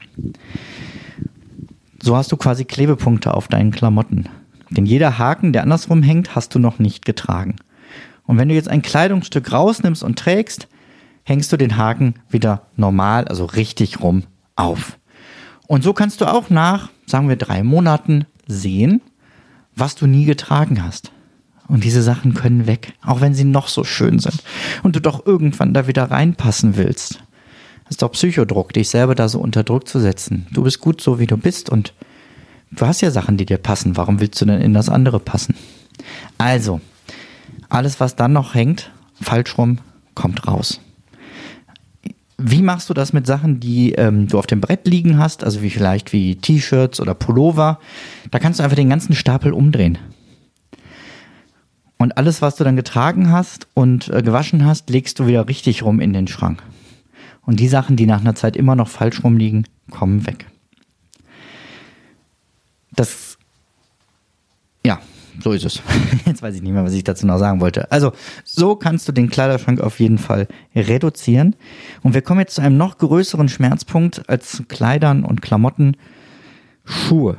So 2.00 2.17
hast 2.17 2.31
du 2.31 2.37
quasi 2.37 2.64
Klebepunkte 2.64 3.35
auf 3.35 3.49
deinen 3.49 3.71
Klamotten. 3.71 4.28
Denn 4.71 4.87
jeder 4.87 5.19
Haken, 5.19 5.52
der 5.52 5.62
andersrum 5.62 6.02
hängt, 6.02 6.35
hast 6.35 6.55
du 6.55 6.59
noch 6.59 6.78
nicht 6.78 7.05
getragen. 7.05 7.57
Und 8.25 8.37
wenn 8.38 8.49
du 8.49 8.55
jetzt 8.55 8.69
ein 8.69 8.83
Kleidungsstück 8.83 9.52
rausnimmst 9.52 10.02
und 10.02 10.19
trägst, 10.19 10.69
hängst 11.25 11.52
du 11.52 11.57
den 11.57 11.76
Haken 11.76 12.14
wieder 12.28 12.67
normal, 12.76 13.26
also 13.26 13.45
richtig 13.47 14.00
rum 14.00 14.25
auf. 14.55 14.99
Und 15.67 15.83
so 15.83 15.93
kannst 15.93 16.21
du 16.21 16.26
auch 16.26 16.50
nach, 16.50 16.90
sagen 17.07 17.28
wir, 17.28 17.37
drei 17.37 17.62
Monaten 17.62 18.26
sehen, 18.47 19.00
was 19.75 19.95
du 19.95 20.07
nie 20.07 20.25
getragen 20.25 20.83
hast. 20.83 21.12
Und 21.69 21.85
diese 21.85 22.02
Sachen 22.02 22.33
können 22.33 22.67
weg, 22.67 22.95
auch 23.05 23.21
wenn 23.21 23.35
sie 23.35 23.45
noch 23.45 23.69
so 23.69 23.85
schön 23.85 24.19
sind. 24.19 24.43
Und 24.83 24.97
du 24.97 25.00
doch 25.00 25.26
irgendwann 25.26 25.75
da 25.75 25.87
wieder 25.87 26.11
reinpassen 26.11 26.76
willst. 26.76 27.23
Das 27.88 27.95
ist 27.95 28.02
doch 28.02 28.12
Psychodruck, 28.12 28.75
dich 28.75 28.90
selber 28.90 29.14
da 29.14 29.30
so 29.30 29.40
unter 29.40 29.64
Druck 29.64 29.88
zu 29.88 29.99
setzen. 29.99 30.47
Du 30.52 30.62
bist 30.62 30.78
gut 30.78 31.00
so, 31.00 31.18
wie 31.18 31.26
du 31.26 31.38
bist 31.38 31.71
und 31.71 31.95
du 32.71 32.87
hast 32.87 33.00
ja 33.00 33.11
Sachen, 33.11 33.38
die 33.38 33.47
dir 33.47 33.57
passen. 33.57 33.97
Warum 33.97 34.21
willst 34.21 34.38
du 34.42 34.45
denn 34.45 34.61
in 34.61 34.75
das 34.75 34.90
andere 34.90 35.18
passen? 35.18 35.54
Also, 36.37 36.83
alles, 37.71 37.99
was 37.99 38.14
dann 38.14 38.35
noch 38.35 38.54
hängt, 38.54 38.90
falsch 39.23 39.57
rum, 39.57 39.78
kommt 40.14 40.47
raus. 40.47 40.83
Wie 42.37 42.61
machst 42.61 42.90
du 42.90 42.95
das 42.95 43.14
mit 43.14 43.26
Sachen, 43.26 43.59
die 43.59 43.92
ähm, 43.92 44.28
du 44.28 44.38
auf 44.38 44.47
dem 44.47 44.61
Brett 44.61 44.87
liegen 44.87 45.16
hast, 45.16 45.42
also 45.42 45.62
wie 45.62 45.71
vielleicht 45.71 46.12
wie 46.12 46.37
T-Shirts 46.37 47.00
oder 47.00 47.14
Pullover? 47.14 47.80
Da 48.30 48.38
kannst 48.38 48.61
du 48.61 48.64
einfach 48.64 48.76
den 48.76 48.90
ganzen 48.90 49.14
Stapel 49.14 49.54
umdrehen. 49.54 49.97
Und 51.97 52.18
alles, 52.18 52.42
was 52.42 52.57
du 52.57 52.64
dann 52.64 52.76
getragen 52.76 53.33
hast 53.33 53.66
und 53.73 54.09
äh, 54.11 54.23
gewaschen 54.23 54.66
hast, 54.66 54.90
legst 54.90 55.18
du 55.18 55.26
wieder 55.26 55.49
richtig 55.49 55.83
rum 55.83 56.00
in 56.00 56.12
den 56.12 56.28
Schrank. 56.28 56.62
Und 57.49 57.61
die 57.61 57.69
Sachen, 57.69 57.97
die 57.97 58.05
nach 58.05 58.21
einer 58.21 58.35
Zeit 58.35 58.59
immer 58.59 58.76
noch 58.76 58.88
falsch 58.88 59.25
rumliegen, 59.25 59.67
kommen 59.90 60.26
weg. 60.26 60.45
Das, 62.95 63.38
ja, 64.85 65.00
so 65.43 65.52
ist 65.52 65.64
es. 65.64 65.81
Jetzt 66.26 66.43
weiß 66.43 66.55
ich 66.57 66.61
nicht 66.61 66.75
mehr, 66.75 66.85
was 66.85 66.93
ich 66.93 67.05
dazu 67.05 67.26
noch 67.26 67.38
sagen 67.38 67.62
wollte. 67.62 67.90
Also, 67.90 68.12
so 68.45 68.76
kannst 68.76 69.09
du 69.09 69.12
den 69.12 69.31
Kleiderschrank 69.31 69.81
auf 69.81 69.99
jeden 69.99 70.19
Fall 70.19 70.47
reduzieren. 70.76 71.57
Und 72.02 72.12
wir 72.12 72.21
kommen 72.21 72.40
jetzt 72.40 72.57
zu 72.57 72.61
einem 72.61 72.76
noch 72.76 72.99
größeren 72.99 73.49
Schmerzpunkt 73.49 74.28
als 74.28 74.64
Kleidern 74.69 75.25
und 75.25 75.40
Klamotten. 75.40 75.97
Schuhe. 76.85 77.38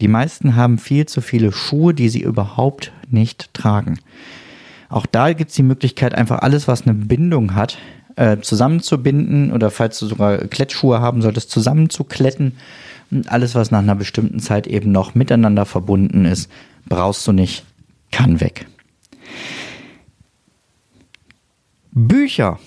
Die 0.00 0.08
meisten 0.08 0.56
haben 0.56 0.78
viel 0.78 1.04
zu 1.04 1.20
viele 1.20 1.52
Schuhe, 1.52 1.92
die 1.92 2.08
sie 2.08 2.22
überhaupt 2.22 2.92
nicht 3.10 3.52
tragen. 3.52 3.98
Auch 4.88 5.04
da 5.04 5.34
gibt 5.34 5.50
es 5.50 5.56
die 5.56 5.62
Möglichkeit, 5.62 6.14
einfach 6.14 6.38
alles, 6.38 6.66
was 6.66 6.86
eine 6.86 6.94
Bindung 6.94 7.54
hat, 7.54 7.76
äh, 8.16 8.38
zusammenzubinden 8.38 9.52
oder 9.52 9.70
falls 9.70 9.98
du 9.98 10.06
sogar 10.06 10.38
Klettschuhe 10.38 11.00
haben 11.00 11.22
solltest, 11.22 11.50
zusammenzukletten. 11.50 12.52
Und 13.10 13.30
alles, 13.30 13.54
was 13.54 13.70
nach 13.70 13.80
einer 13.80 13.94
bestimmten 13.94 14.40
Zeit 14.40 14.66
eben 14.66 14.92
noch 14.92 15.14
miteinander 15.14 15.66
verbunden 15.66 16.24
ist, 16.24 16.50
brauchst 16.86 17.26
du 17.26 17.32
nicht, 17.32 17.64
kann 18.10 18.40
weg. 18.40 18.66
Bücher. 21.92 22.58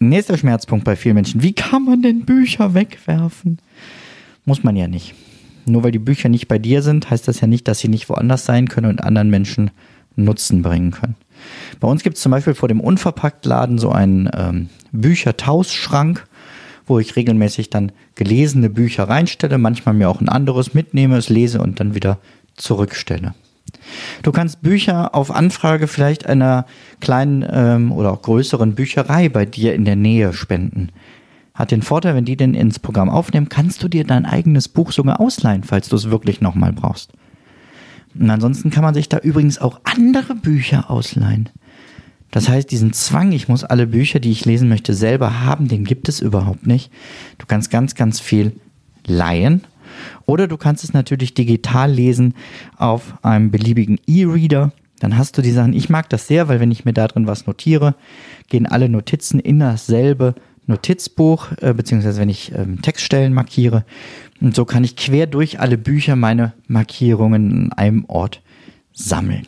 Nächster 0.00 0.38
Schmerzpunkt 0.38 0.84
bei 0.84 0.94
vielen 0.94 1.14
Menschen. 1.14 1.42
Wie 1.42 1.54
kann 1.54 1.84
man 1.84 2.02
denn 2.02 2.24
Bücher 2.24 2.74
wegwerfen? 2.74 3.58
Muss 4.44 4.62
man 4.62 4.76
ja 4.76 4.86
nicht. 4.86 5.14
Nur 5.66 5.82
weil 5.82 5.90
die 5.90 5.98
Bücher 5.98 6.28
nicht 6.28 6.48
bei 6.48 6.58
dir 6.58 6.82
sind, 6.82 7.10
heißt 7.10 7.26
das 7.26 7.40
ja 7.40 7.46
nicht, 7.46 7.66
dass 7.66 7.80
sie 7.80 7.88
nicht 7.88 8.08
woanders 8.08 8.44
sein 8.44 8.68
können 8.68 8.88
und 8.88 9.02
anderen 9.02 9.30
Menschen 9.30 9.70
Nutzen 10.16 10.62
bringen 10.62 10.90
können. 10.90 11.16
Bei 11.80 11.88
uns 11.88 12.02
gibt 12.02 12.16
es 12.16 12.22
zum 12.22 12.32
Beispiel 12.32 12.54
vor 12.54 12.68
dem 12.68 12.80
Unverpacktladen 12.80 13.78
so 13.78 13.90
einen 13.90 14.30
ähm, 14.34 14.68
Büchertauschschrank, 14.92 16.26
wo 16.86 16.98
ich 16.98 17.16
regelmäßig 17.16 17.70
dann 17.70 17.92
gelesene 18.14 18.70
Bücher 18.70 19.04
reinstelle, 19.04 19.58
manchmal 19.58 19.94
mir 19.94 20.08
auch 20.08 20.20
ein 20.20 20.28
anderes 20.28 20.74
mitnehme, 20.74 21.16
es 21.16 21.28
lese 21.28 21.60
und 21.60 21.80
dann 21.80 21.94
wieder 21.94 22.18
zurückstelle. 22.56 23.34
Du 24.22 24.32
kannst 24.32 24.62
Bücher 24.62 25.14
auf 25.14 25.30
Anfrage 25.30 25.86
vielleicht 25.86 26.26
einer 26.26 26.66
kleinen 27.00 27.46
ähm, 27.50 27.92
oder 27.92 28.12
auch 28.12 28.22
größeren 28.22 28.74
Bücherei 28.74 29.28
bei 29.28 29.44
dir 29.44 29.74
in 29.74 29.84
der 29.84 29.96
Nähe 29.96 30.32
spenden 30.32 30.90
hat 31.58 31.72
den 31.72 31.82
Vorteil, 31.82 32.14
wenn 32.14 32.24
die 32.24 32.36
den 32.36 32.54
ins 32.54 32.78
Programm 32.78 33.10
aufnehmen, 33.10 33.48
kannst 33.48 33.82
du 33.82 33.88
dir 33.88 34.04
dein 34.04 34.26
eigenes 34.26 34.68
Buch 34.68 34.92
sogar 34.92 35.20
ausleihen, 35.20 35.64
falls 35.64 35.88
du 35.88 35.96
es 35.96 36.08
wirklich 36.08 36.40
nochmal 36.40 36.72
brauchst. 36.72 37.10
Und 38.14 38.30
ansonsten 38.30 38.70
kann 38.70 38.82
man 38.82 38.94
sich 38.94 39.08
da 39.08 39.18
übrigens 39.18 39.58
auch 39.58 39.80
andere 39.84 40.34
Bücher 40.34 40.90
ausleihen. 40.90 41.48
Das 42.30 42.48
heißt, 42.48 42.70
diesen 42.70 42.92
Zwang, 42.92 43.32
ich 43.32 43.48
muss 43.48 43.64
alle 43.64 43.86
Bücher, 43.86 44.20
die 44.20 44.30
ich 44.30 44.44
lesen 44.44 44.68
möchte, 44.68 44.94
selber 44.94 45.40
haben, 45.40 45.68
den 45.68 45.84
gibt 45.84 46.08
es 46.08 46.20
überhaupt 46.20 46.66
nicht. 46.66 46.90
Du 47.38 47.46
kannst 47.46 47.70
ganz, 47.70 47.94
ganz 47.94 48.20
viel 48.20 48.52
leihen. 49.06 49.62
Oder 50.26 50.46
du 50.46 50.58
kannst 50.58 50.84
es 50.84 50.92
natürlich 50.92 51.32
digital 51.34 51.90
lesen 51.90 52.34
auf 52.76 53.14
einem 53.24 53.50
beliebigen 53.50 53.98
E-Reader. 54.06 54.72
Dann 55.00 55.16
hast 55.16 55.38
du 55.38 55.42
die 55.42 55.52
Sachen, 55.52 55.72
ich 55.72 55.88
mag 55.88 56.08
das 56.10 56.26
sehr, 56.26 56.48
weil 56.48 56.60
wenn 56.60 56.70
ich 56.70 56.84
mir 56.84 56.92
da 56.92 57.08
drin 57.08 57.26
was 57.26 57.46
notiere, 57.46 57.94
gehen 58.48 58.66
alle 58.66 58.88
Notizen 58.88 59.40
in 59.40 59.60
dasselbe 59.60 60.34
Notizbuch, 60.68 61.48
äh, 61.60 61.74
beziehungsweise 61.74 62.20
wenn 62.20 62.28
ich 62.28 62.52
ähm, 62.54 62.80
Textstellen 62.82 63.32
markiere. 63.32 63.84
Und 64.40 64.54
so 64.54 64.64
kann 64.64 64.84
ich 64.84 64.96
quer 64.96 65.26
durch 65.26 65.60
alle 65.60 65.78
Bücher 65.78 66.14
meine 66.14 66.52
Markierungen 66.68 67.50
an 67.50 67.72
einem 67.72 68.04
Ort 68.06 68.42
sammeln. 68.92 69.46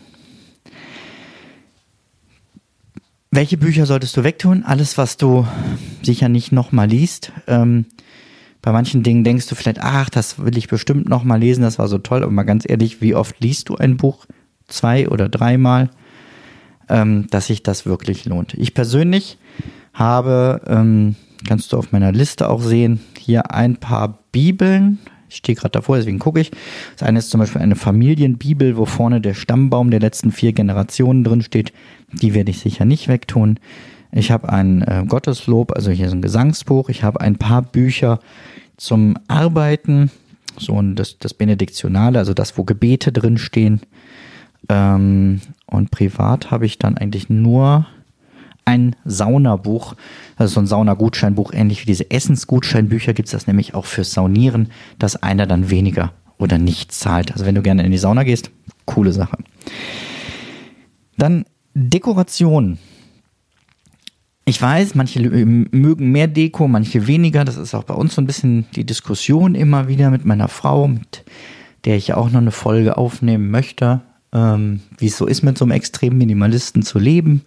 Welche 3.30 3.56
Bücher 3.56 3.86
solltest 3.86 4.16
du 4.16 4.24
wegtun? 4.24 4.64
Alles, 4.64 4.98
was 4.98 5.16
du 5.16 5.46
sicher 6.02 6.28
nicht 6.28 6.50
nochmal 6.50 6.88
liest. 6.88 7.30
Ähm, 7.46 7.86
bei 8.60 8.72
manchen 8.72 9.04
Dingen 9.04 9.22
denkst 9.22 9.46
du 9.46 9.54
vielleicht, 9.54 9.80
ach, 9.80 10.10
das 10.10 10.44
will 10.44 10.58
ich 10.58 10.68
bestimmt 10.68 11.08
nochmal 11.08 11.38
lesen, 11.38 11.62
das 11.62 11.78
war 11.78 11.86
so 11.86 11.98
toll. 11.98 12.22
Aber 12.22 12.32
mal 12.32 12.42
ganz 12.42 12.64
ehrlich, 12.68 13.00
wie 13.00 13.14
oft 13.14 13.36
liest 13.40 13.68
du 13.68 13.76
ein 13.76 13.96
Buch? 13.96 14.26
Zwei 14.66 15.08
oder 15.08 15.28
dreimal? 15.28 15.90
Ähm, 16.88 17.28
dass 17.30 17.46
sich 17.46 17.62
das 17.62 17.86
wirklich 17.86 18.24
lohnt. 18.24 18.54
Ich 18.54 18.74
persönlich 18.74 19.38
habe, 19.92 20.60
ähm, 20.66 21.16
kannst 21.46 21.72
du 21.72 21.76
auf 21.76 21.92
meiner 21.92 22.12
Liste 22.12 22.48
auch 22.48 22.62
sehen, 22.62 23.00
hier 23.18 23.52
ein 23.52 23.76
paar 23.76 24.18
Bibeln. 24.32 24.98
Ich 25.28 25.36
stehe 25.36 25.56
gerade 25.56 25.72
davor, 25.72 25.96
deswegen 25.96 26.18
gucke 26.18 26.40
ich. 26.40 26.50
Das 26.96 27.08
eine 27.08 27.18
ist 27.20 27.30
zum 27.30 27.40
Beispiel 27.40 27.62
eine 27.62 27.76
Familienbibel, 27.76 28.76
wo 28.76 28.84
vorne 28.84 29.20
der 29.20 29.34
Stammbaum 29.34 29.90
der 29.90 30.00
letzten 30.00 30.32
vier 30.32 30.52
Generationen 30.52 31.22
drin 31.22 31.42
steht. 31.42 31.72
Die 32.12 32.34
werde 32.34 32.50
ich 32.50 32.58
sicher 32.58 32.84
nicht 32.84 33.06
wegtun. 33.08 33.60
Ich 34.12 34.32
habe 34.32 34.48
ein 34.48 34.82
äh, 34.82 35.04
Gotteslob, 35.06 35.72
also 35.72 35.90
hier 35.92 36.06
ist 36.06 36.12
ein 36.12 36.22
Gesangsbuch. 36.22 36.88
Ich 36.88 37.04
habe 37.04 37.20
ein 37.20 37.36
paar 37.36 37.62
Bücher 37.62 38.18
zum 38.76 39.16
Arbeiten, 39.28 40.10
so 40.58 40.80
ein, 40.80 40.96
das, 40.96 41.18
das 41.18 41.34
Benediktionale, 41.34 42.18
also 42.18 42.34
das, 42.34 42.58
wo 42.58 42.64
Gebete 42.64 43.12
drin 43.12 43.38
stehen. 43.38 43.80
Ähm, 44.68 45.40
und 45.66 45.90
privat 45.92 46.50
habe 46.50 46.66
ich 46.66 46.78
dann 46.78 46.98
eigentlich 46.98 47.30
nur 47.30 47.86
ein 48.64 48.96
Saunabuch, 49.04 49.94
also 50.36 50.54
so 50.54 50.60
ein 50.60 50.66
Saunagutscheinbuch, 50.66 51.52
ähnlich 51.52 51.82
wie 51.82 51.86
diese 51.86 52.10
Essensgutscheinbücher 52.10 53.12
gibt 53.12 53.28
es 53.28 53.32
das 53.32 53.46
nämlich 53.46 53.74
auch 53.74 53.86
fürs 53.86 54.12
Saunieren, 54.12 54.70
dass 54.98 55.16
einer 55.16 55.46
dann 55.46 55.70
weniger 55.70 56.12
oder 56.38 56.58
nichts 56.58 56.98
zahlt. 57.00 57.32
Also 57.32 57.46
wenn 57.46 57.54
du 57.54 57.62
gerne 57.62 57.84
in 57.84 57.90
die 57.90 57.98
Sauna 57.98 58.22
gehst, 58.22 58.50
coole 58.86 59.12
Sache. 59.12 59.38
Dann 61.16 61.44
Dekoration. 61.74 62.78
Ich 64.44 64.60
weiß, 64.60 64.94
manche 64.94 65.20
mögen 65.20 66.10
mehr 66.10 66.26
Deko, 66.26 66.66
manche 66.66 67.06
weniger. 67.06 67.44
Das 67.44 67.56
ist 67.56 67.74
auch 67.74 67.84
bei 67.84 67.94
uns 67.94 68.14
so 68.14 68.22
ein 68.22 68.26
bisschen 68.26 68.66
die 68.74 68.84
Diskussion 68.84 69.54
immer 69.54 69.86
wieder 69.86 70.10
mit 70.10 70.24
meiner 70.24 70.48
Frau, 70.48 70.88
mit 70.88 71.24
der 71.84 71.96
ich 71.96 72.08
ja 72.08 72.16
auch 72.16 72.30
noch 72.30 72.40
eine 72.40 72.50
Folge 72.50 72.96
aufnehmen 72.96 73.50
möchte, 73.50 74.00
ähm, 74.32 74.80
wie 74.98 75.06
es 75.06 75.16
so 75.16 75.26
ist, 75.26 75.42
mit 75.42 75.56
so 75.56 75.64
einem 75.64 75.72
extremen 75.72 76.18
Minimalisten 76.18 76.82
zu 76.82 76.98
leben. 76.98 77.42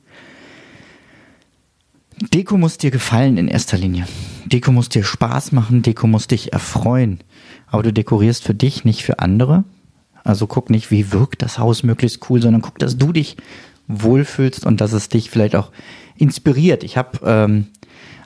Deko 2.31 2.57
muss 2.57 2.77
dir 2.77 2.91
gefallen 2.91 3.37
in 3.37 3.47
erster 3.47 3.77
Linie. 3.77 4.07
Deko 4.45 4.71
muss 4.71 4.89
dir 4.89 5.03
Spaß 5.03 5.51
machen, 5.51 5.81
Deko 5.81 6.07
muss 6.07 6.27
dich 6.27 6.53
erfreuen. 6.53 7.19
Aber 7.67 7.83
du 7.83 7.91
dekorierst 7.91 8.43
für 8.43 8.53
dich, 8.53 8.85
nicht 8.85 9.03
für 9.03 9.19
andere. 9.19 9.63
Also 10.23 10.47
guck 10.47 10.69
nicht, 10.69 10.91
wie 10.91 11.11
wirkt 11.11 11.41
das 11.41 11.59
Haus 11.59 11.83
möglichst 11.83 12.29
cool, 12.29 12.41
sondern 12.41 12.61
guck, 12.61 12.79
dass 12.79 12.97
du 12.97 13.11
dich 13.11 13.35
wohlfühlst 13.87 14.65
und 14.65 14.79
dass 14.79 14.93
es 14.93 15.09
dich 15.09 15.29
vielleicht 15.29 15.55
auch 15.55 15.71
inspiriert. 16.17 16.83
Ich 16.83 16.97
habe 16.97 17.19
ähm, 17.25 17.67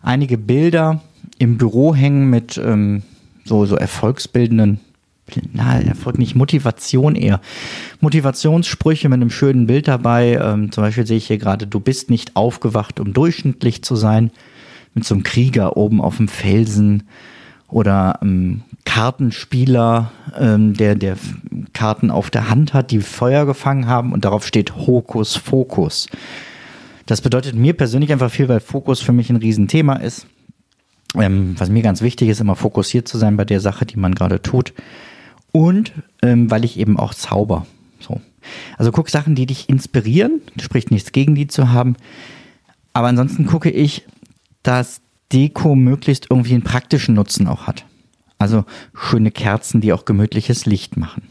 einige 0.03 0.37
Bilder 0.37 1.01
im 1.39 1.57
Büro 1.57 1.95
hängen 1.95 2.29
mit 2.29 2.57
ähm, 2.57 3.03
so, 3.45 3.65
so 3.65 3.75
erfolgsbildenden, 3.75 4.79
na, 5.53 5.79
Erfolg 5.79 6.17
nicht, 6.17 6.36
Motivation 6.36 7.15
eher. 7.15 7.41
Motivationssprüche 8.00 9.10
mit 9.10 9.22
einem 9.22 9.29
schönen 9.29 9.67
Bild 9.67 9.88
dabei. 9.88 10.39
Ähm, 10.41 10.72
zum 10.72 10.84
Beispiel 10.84 11.05
sehe 11.05 11.17
ich 11.17 11.27
hier 11.27 11.38
gerade, 11.38 11.67
du 11.67 11.79
bist 11.79 12.10
nicht 12.10 12.36
aufgewacht, 12.36 13.00
um 13.00 13.13
durchschnittlich 13.13 13.84
zu 13.84 13.96
sein. 13.96 14.31
Mit 14.93 15.05
so 15.05 15.13
einem 15.13 15.24
Krieger 15.24 15.77
oben 15.77 16.01
auf 16.01 16.17
dem 16.17 16.27
Felsen 16.27 17.03
oder 17.69 18.19
ähm, 18.22 18.63
Kartenspieler, 18.86 20.12
ähm, 20.39 20.74
der, 20.74 20.96
der 20.96 21.17
Karten 21.74 22.10
auf 22.10 22.29
der 22.29 22.50
Hand 22.50 22.74
hat, 22.74 22.91
die 22.91 23.01
Feuer 23.01 23.46
gefangen 23.46 23.88
haben 23.88 24.13
und 24.13 24.25
darauf 24.25 24.46
steht 24.46 24.75
Hokus 24.75 25.36
Fokus. 25.36 26.07
Das 27.05 27.22
bedeutet 27.22 27.55
mir 27.55 27.74
persönlich 27.74 28.12
einfach 28.12 28.31
viel, 28.31 28.50
weil 28.50 28.60
Fokus 28.60 29.01
für 29.01 29.13
mich 29.13 29.29
ein 29.29 29.36
Riesenthema 29.36 29.96
ist. 29.96 30.27
Ähm, 31.15 31.55
was 31.57 31.69
mir 31.69 31.81
ganz 31.81 32.01
wichtig 32.01 32.29
ist, 32.29 32.41
immer 32.41 32.55
fokussiert 32.55 33.07
zu 33.07 33.17
sein 33.17 33.38
bei 33.38 33.46
der 33.46 33.60
Sache, 33.60 33.86
die 33.86 33.98
man 33.98 34.13
gerade 34.13 34.41
tut. 34.41 34.74
Und 35.51 35.93
ähm, 36.21 36.51
weil 36.51 36.65
ich 36.65 36.77
eben 36.77 36.97
auch 36.97 37.13
zauber. 37.13 37.65
So. 37.99 38.21
Also 38.77 38.91
guck 38.91 39.09
Sachen, 39.09 39.35
die 39.35 39.45
dich 39.45 39.69
inspirieren, 39.69 40.41
spricht 40.59 40.91
nichts 40.91 41.11
gegen 41.11 41.35
die 41.35 41.47
zu 41.47 41.71
haben. 41.71 41.95
Aber 42.93 43.07
ansonsten 43.07 43.45
gucke 43.45 43.69
ich, 43.69 44.05
dass 44.63 45.01
Deko 45.31 45.75
möglichst 45.75 46.27
irgendwie 46.29 46.53
einen 46.53 46.63
praktischen 46.63 47.15
Nutzen 47.15 47.47
auch 47.47 47.67
hat. 47.67 47.85
Also 48.39 48.65
schöne 48.93 49.31
Kerzen, 49.31 49.81
die 49.81 49.93
auch 49.93 50.05
gemütliches 50.05 50.65
Licht 50.65 50.97
machen. 50.97 51.23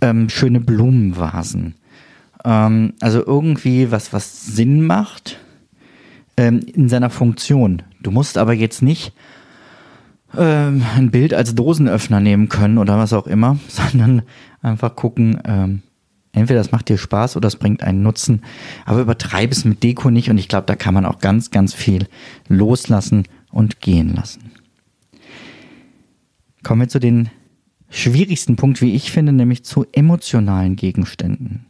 Ähm, 0.00 0.28
schöne 0.28 0.60
Blumenvasen. 0.60 1.76
Ähm, 2.44 2.94
also 3.00 3.24
irgendwie 3.24 3.90
was, 3.90 4.12
was 4.12 4.46
Sinn 4.46 4.86
macht 4.86 5.38
ähm, 6.36 6.60
in 6.60 6.88
seiner 6.88 7.10
Funktion. 7.10 7.82
Du 8.00 8.10
musst 8.10 8.38
aber 8.38 8.52
jetzt 8.52 8.82
nicht 8.82 9.12
ähm, 10.36 10.82
ein 10.96 11.10
Bild 11.10 11.34
als 11.34 11.54
Dosenöffner 11.54 12.20
nehmen 12.20 12.48
können 12.48 12.78
oder 12.78 12.98
was 12.98 13.12
auch 13.12 13.26
immer, 13.26 13.58
sondern 13.68 14.22
einfach 14.62 14.96
gucken, 14.96 15.40
ähm, 15.44 15.82
entweder 16.32 16.60
das 16.60 16.72
macht 16.72 16.88
dir 16.88 16.98
Spaß 16.98 17.36
oder 17.36 17.48
es 17.48 17.56
bringt 17.56 17.82
einen 17.82 18.02
Nutzen, 18.02 18.42
aber 18.84 19.00
übertreib 19.00 19.52
es 19.52 19.64
mit 19.64 19.82
Deko 19.82 20.10
nicht 20.10 20.30
und 20.30 20.38
ich 20.38 20.48
glaube, 20.48 20.66
da 20.66 20.76
kann 20.76 20.94
man 20.94 21.06
auch 21.06 21.18
ganz, 21.18 21.50
ganz 21.50 21.74
viel 21.74 22.06
loslassen 22.48 23.24
und 23.50 23.80
gehen 23.80 24.14
lassen. 24.14 24.50
Kommen 26.62 26.82
wir 26.82 26.88
zu 26.88 26.98
den 26.98 27.30
schwierigsten 27.88 28.56
Punkt, 28.56 28.82
wie 28.82 28.94
ich 28.94 29.12
finde, 29.12 29.32
nämlich 29.32 29.64
zu 29.64 29.86
emotionalen 29.92 30.76
Gegenständen. 30.76 31.66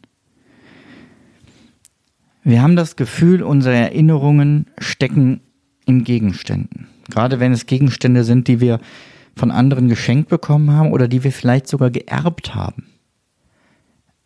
Wir 2.43 2.63
haben 2.63 2.77
das 2.77 2.97
Gefühl, 2.97 3.43
unsere 3.43 3.75
Erinnerungen 3.75 4.67
stecken 4.79 5.41
in 5.87 6.05
Gegenständen. 6.05 6.89
Gerade 7.09 7.41
wenn 7.41 7.53
es 7.53 7.67
Gegenstände 7.67 8.25
sind, 8.25 8.49
die 8.49 8.61
wir 8.61 8.81
von 9.37 9.51
anderen 9.51 9.89
geschenkt 9.89 10.29
bekommen 10.29 10.73
haben 10.73 10.93
oder 10.93 11.09
die 11.09 11.25
wir 11.25 11.33
vielleicht 11.33 11.69
sogar 11.69 11.91
geerbt 11.91 12.55
haben. 12.55 12.87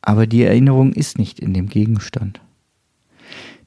Aber 0.02 0.26
die 0.26 0.42
Erinnerung 0.42 0.92
ist 0.92 1.18
nicht 1.18 1.38
in 1.38 1.54
dem 1.54 1.68
Gegenstand. 1.68 2.40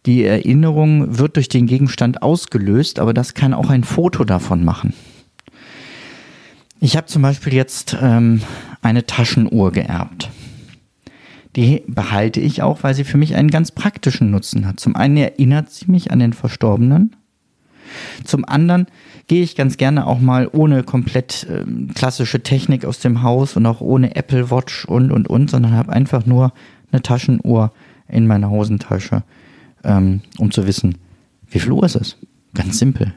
Die 0.05 0.23
Erinnerung 0.23 1.17
wird 1.17 1.37
durch 1.37 1.47
den 1.47 1.67
Gegenstand 1.67 2.23
ausgelöst, 2.23 2.99
aber 2.99 3.13
das 3.13 3.35
kann 3.35 3.53
auch 3.53 3.69
ein 3.69 3.83
Foto 3.83 4.25
davon 4.25 4.65
machen. 4.65 4.93
Ich 6.81 6.97
habe 6.97 7.07
zum 7.07 7.21
Beispiel 7.21 7.53
jetzt 7.53 7.95
ähm, 8.01 8.41
eine 8.81 9.05
Taschenuhr 9.05 9.71
geerbt. 9.71 10.29
Die 11.55 11.83
behalte 11.87 12.41
ich 12.41 12.61
auch, 12.61 12.83
weil 12.83 12.95
sie 12.95 13.03
für 13.03 13.17
mich 13.17 13.35
einen 13.35 13.51
ganz 13.51 13.71
praktischen 13.71 14.31
Nutzen 14.31 14.65
hat. 14.65 14.79
Zum 14.79 14.95
einen 14.95 15.15
erinnert 15.17 15.71
sie 15.71 15.89
mich 15.89 16.11
an 16.11 16.19
den 16.19 16.33
Verstorbenen. 16.33 17.15
Zum 18.23 18.45
anderen 18.45 18.87
gehe 19.27 19.43
ich 19.43 19.55
ganz 19.55 19.77
gerne 19.77 20.05
auch 20.07 20.19
mal 20.19 20.49
ohne 20.51 20.83
komplett 20.83 21.47
ähm, 21.49 21.91
klassische 21.93 22.43
Technik 22.43 22.85
aus 22.85 22.99
dem 22.99 23.23
Haus 23.23 23.55
und 23.55 23.65
auch 23.65 23.81
ohne 23.81 24.15
Apple 24.15 24.51
Watch 24.51 24.85
und 24.85 25.11
und 25.11 25.29
und, 25.29 25.49
sondern 25.49 25.73
habe 25.73 25.91
einfach 25.91 26.25
nur 26.25 26.53
eine 26.91 27.01
Taschenuhr 27.01 27.71
in 28.07 28.27
meiner 28.27 28.49
Hosentasche, 28.49 29.23
ähm, 29.83 30.21
um 30.37 30.51
zu 30.51 30.67
wissen, 30.67 30.97
wie 31.49 31.59
viel 31.59 31.71
Uhr 31.71 31.83
ist 31.83 31.95
es. 31.95 32.17
Ganz 32.53 32.79
simpel. 32.79 33.13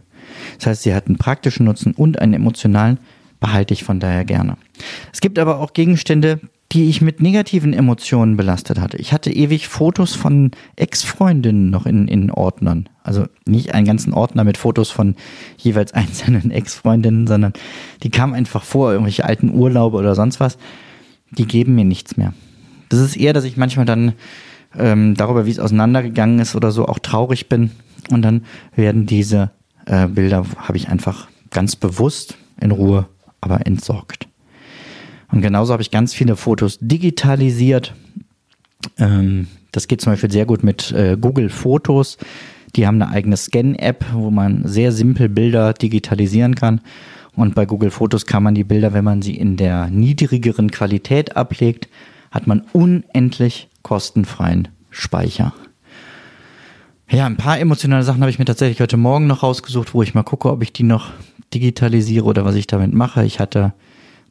Das 0.58 0.66
heißt, 0.66 0.82
sie 0.82 0.94
hat 0.94 1.06
einen 1.06 1.18
praktischen 1.18 1.66
Nutzen 1.66 1.92
und 1.92 2.18
einen 2.18 2.34
emotionalen 2.34 2.98
behalte 3.40 3.74
ich 3.74 3.84
von 3.84 4.00
daher 4.00 4.24
gerne. 4.24 4.56
Es 5.12 5.20
gibt 5.20 5.38
aber 5.38 5.60
auch 5.60 5.72
Gegenstände, 5.72 6.40
die 6.72 6.88
ich 6.88 7.00
mit 7.00 7.20
negativen 7.20 7.72
Emotionen 7.72 8.36
belastet 8.36 8.80
hatte. 8.80 8.96
Ich 8.96 9.12
hatte 9.12 9.30
ewig 9.30 9.68
Fotos 9.68 10.14
von 10.14 10.50
Ex-Freundinnen 10.74 11.70
noch 11.70 11.86
in, 11.86 12.08
in 12.08 12.30
Ordnern. 12.30 12.88
Also 13.04 13.26
nicht 13.46 13.72
einen 13.72 13.86
ganzen 13.86 14.12
Ordner 14.12 14.42
mit 14.42 14.58
Fotos 14.58 14.90
von 14.90 15.14
jeweils 15.56 15.92
einzelnen 15.94 16.50
Ex-Freundinnen, 16.50 17.26
sondern 17.26 17.52
die 18.02 18.10
kamen 18.10 18.34
einfach 18.34 18.64
vor, 18.64 18.90
irgendwelche 18.90 19.24
alten 19.24 19.54
Urlaube 19.54 19.96
oder 19.96 20.14
sonst 20.14 20.40
was. 20.40 20.58
Die 21.30 21.46
geben 21.46 21.74
mir 21.74 21.84
nichts 21.84 22.16
mehr. 22.16 22.34
Das 22.88 23.00
ist 23.00 23.16
eher, 23.16 23.32
dass 23.32 23.44
ich 23.44 23.56
manchmal 23.56 23.86
dann 23.86 24.12
ähm, 24.76 25.14
darüber, 25.14 25.46
wie 25.46 25.50
es 25.50 25.58
auseinandergegangen 25.58 26.38
ist 26.40 26.56
oder 26.56 26.72
so, 26.72 26.86
auch 26.86 26.98
traurig 26.98 27.48
bin. 27.48 27.70
Und 28.10 28.22
dann 28.22 28.44
werden 28.74 29.06
diese 29.06 29.50
äh, 29.86 30.06
Bilder, 30.06 30.44
habe 30.56 30.76
ich 30.76 30.88
einfach 30.88 31.28
ganz 31.50 31.76
bewusst 31.76 32.36
in 32.60 32.70
Ruhe 32.70 33.06
aber 33.40 33.66
entsorgt. 33.66 34.28
Und 35.30 35.42
genauso 35.42 35.72
habe 35.72 35.82
ich 35.82 35.90
ganz 35.90 36.14
viele 36.14 36.36
Fotos 36.36 36.78
digitalisiert. 36.80 37.94
Ähm, 38.98 39.48
das 39.72 39.88
geht 39.88 40.00
zum 40.00 40.12
Beispiel 40.12 40.30
sehr 40.30 40.46
gut 40.46 40.62
mit 40.62 40.92
äh, 40.92 41.16
Google 41.20 41.48
Fotos. 41.48 42.18
Die 42.76 42.86
haben 42.86 43.00
eine 43.00 43.10
eigene 43.10 43.36
Scan-App, 43.36 44.04
wo 44.12 44.30
man 44.30 44.66
sehr 44.66 44.92
simpel 44.92 45.28
Bilder 45.28 45.72
digitalisieren 45.72 46.54
kann. 46.54 46.80
Und 47.34 47.54
bei 47.54 47.66
Google 47.66 47.90
Fotos 47.90 48.26
kann 48.26 48.42
man 48.42 48.54
die 48.54 48.64
Bilder, 48.64 48.92
wenn 48.92 49.04
man 49.04 49.22
sie 49.22 49.36
in 49.36 49.56
der 49.56 49.88
niedrigeren 49.88 50.70
Qualität 50.70 51.36
ablegt, 51.36 51.88
hat 52.30 52.46
man 52.46 52.62
unendlich 52.72 53.68
kostenfreien 53.82 54.68
Speicher. 54.90 55.52
Ja, 57.08 57.26
ein 57.26 57.36
paar 57.36 57.60
emotionale 57.60 58.02
Sachen 58.02 58.20
habe 58.20 58.30
ich 58.30 58.38
mir 58.38 58.46
tatsächlich 58.46 58.80
heute 58.80 58.96
Morgen 58.96 59.26
noch 59.26 59.42
rausgesucht, 59.42 59.94
wo 59.94 60.02
ich 60.02 60.14
mal 60.14 60.22
gucke, 60.22 60.50
ob 60.50 60.62
ich 60.62 60.72
die 60.72 60.82
noch 60.82 61.10
digitalisiere 61.54 62.24
oder 62.24 62.44
was 62.44 62.56
ich 62.56 62.66
damit 62.66 62.92
mache. 62.92 63.24
Ich 63.24 63.38
hatte 63.38 63.74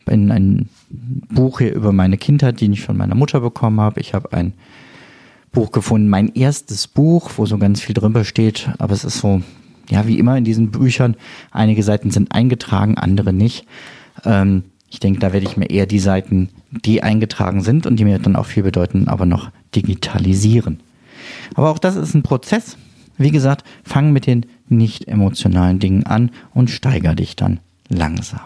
ein, 0.09 0.31
ein 0.31 0.69
Buch 0.89 1.59
hier 1.59 1.73
über 1.73 1.91
meine 1.91 2.17
Kindheit, 2.17 2.59
die 2.61 2.71
ich 2.71 2.83
von 2.83 2.97
meiner 2.97 3.15
Mutter 3.15 3.41
bekommen 3.41 3.79
habe. 3.79 3.99
Ich 3.99 4.13
habe 4.13 4.33
ein 4.33 4.53
Buch 5.51 5.71
gefunden, 5.71 6.09
mein 6.09 6.29
erstes 6.33 6.87
Buch, 6.87 7.31
wo 7.37 7.45
so 7.45 7.57
ganz 7.57 7.81
viel 7.81 7.93
drüber 7.93 8.23
steht, 8.23 8.69
aber 8.77 8.93
es 8.93 9.03
ist 9.03 9.19
so, 9.19 9.41
ja, 9.89 10.05
wie 10.07 10.19
immer 10.19 10.37
in 10.37 10.43
diesen 10.43 10.71
Büchern, 10.71 11.15
einige 11.51 11.83
Seiten 11.83 12.11
sind 12.11 12.33
eingetragen, 12.33 12.97
andere 12.97 13.33
nicht. 13.33 13.65
Ähm, 14.25 14.63
ich 14.89 14.99
denke, 14.99 15.19
da 15.19 15.33
werde 15.33 15.47
ich 15.47 15.57
mir 15.57 15.69
eher 15.69 15.85
die 15.85 15.99
Seiten, 15.99 16.49
die 16.71 17.03
eingetragen 17.03 17.61
sind 17.61 17.85
und 17.85 17.97
die 17.97 18.05
mir 18.05 18.19
dann 18.19 18.35
auch 18.35 18.45
viel 18.45 18.63
bedeuten, 18.63 19.07
aber 19.07 19.25
noch 19.25 19.49
digitalisieren. 19.75 20.79
Aber 21.55 21.71
auch 21.71 21.79
das 21.79 21.95
ist 21.95 22.13
ein 22.13 22.23
Prozess. 22.23 22.77
Wie 23.17 23.31
gesagt, 23.31 23.63
fang 23.83 24.11
mit 24.11 24.27
den 24.27 24.45
nicht 24.67 25.07
emotionalen 25.07 25.79
Dingen 25.79 26.05
an 26.05 26.31
und 26.53 26.69
steiger 26.69 27.15
dich 27.15 27.35
dann 27.35 27.59
langsam. 27.87 28.41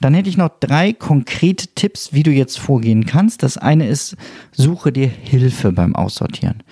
Dann 0.00 0.14
hätte 0.14 0.28
ich 0.28 0.36
noch 0.36 0.50
drei 0.60 0.92
konkrete 0.92 1.68
Tipps, 1.68 2.12
wie 2.12 2.22
du 2.22 2.30
jetzt 2.30 2.58
vorgehen 2.58 3.06
kannst. 3.06 3.42
Das 3.42 3.56
eine 3.56 3.88
ist, 3.88 4.16
suche 4.52 4.92
dir 4.92 5.08
Hilfe 5.08 5.72
beim 5.72 5.96
Aussortieren. 5.96 6.62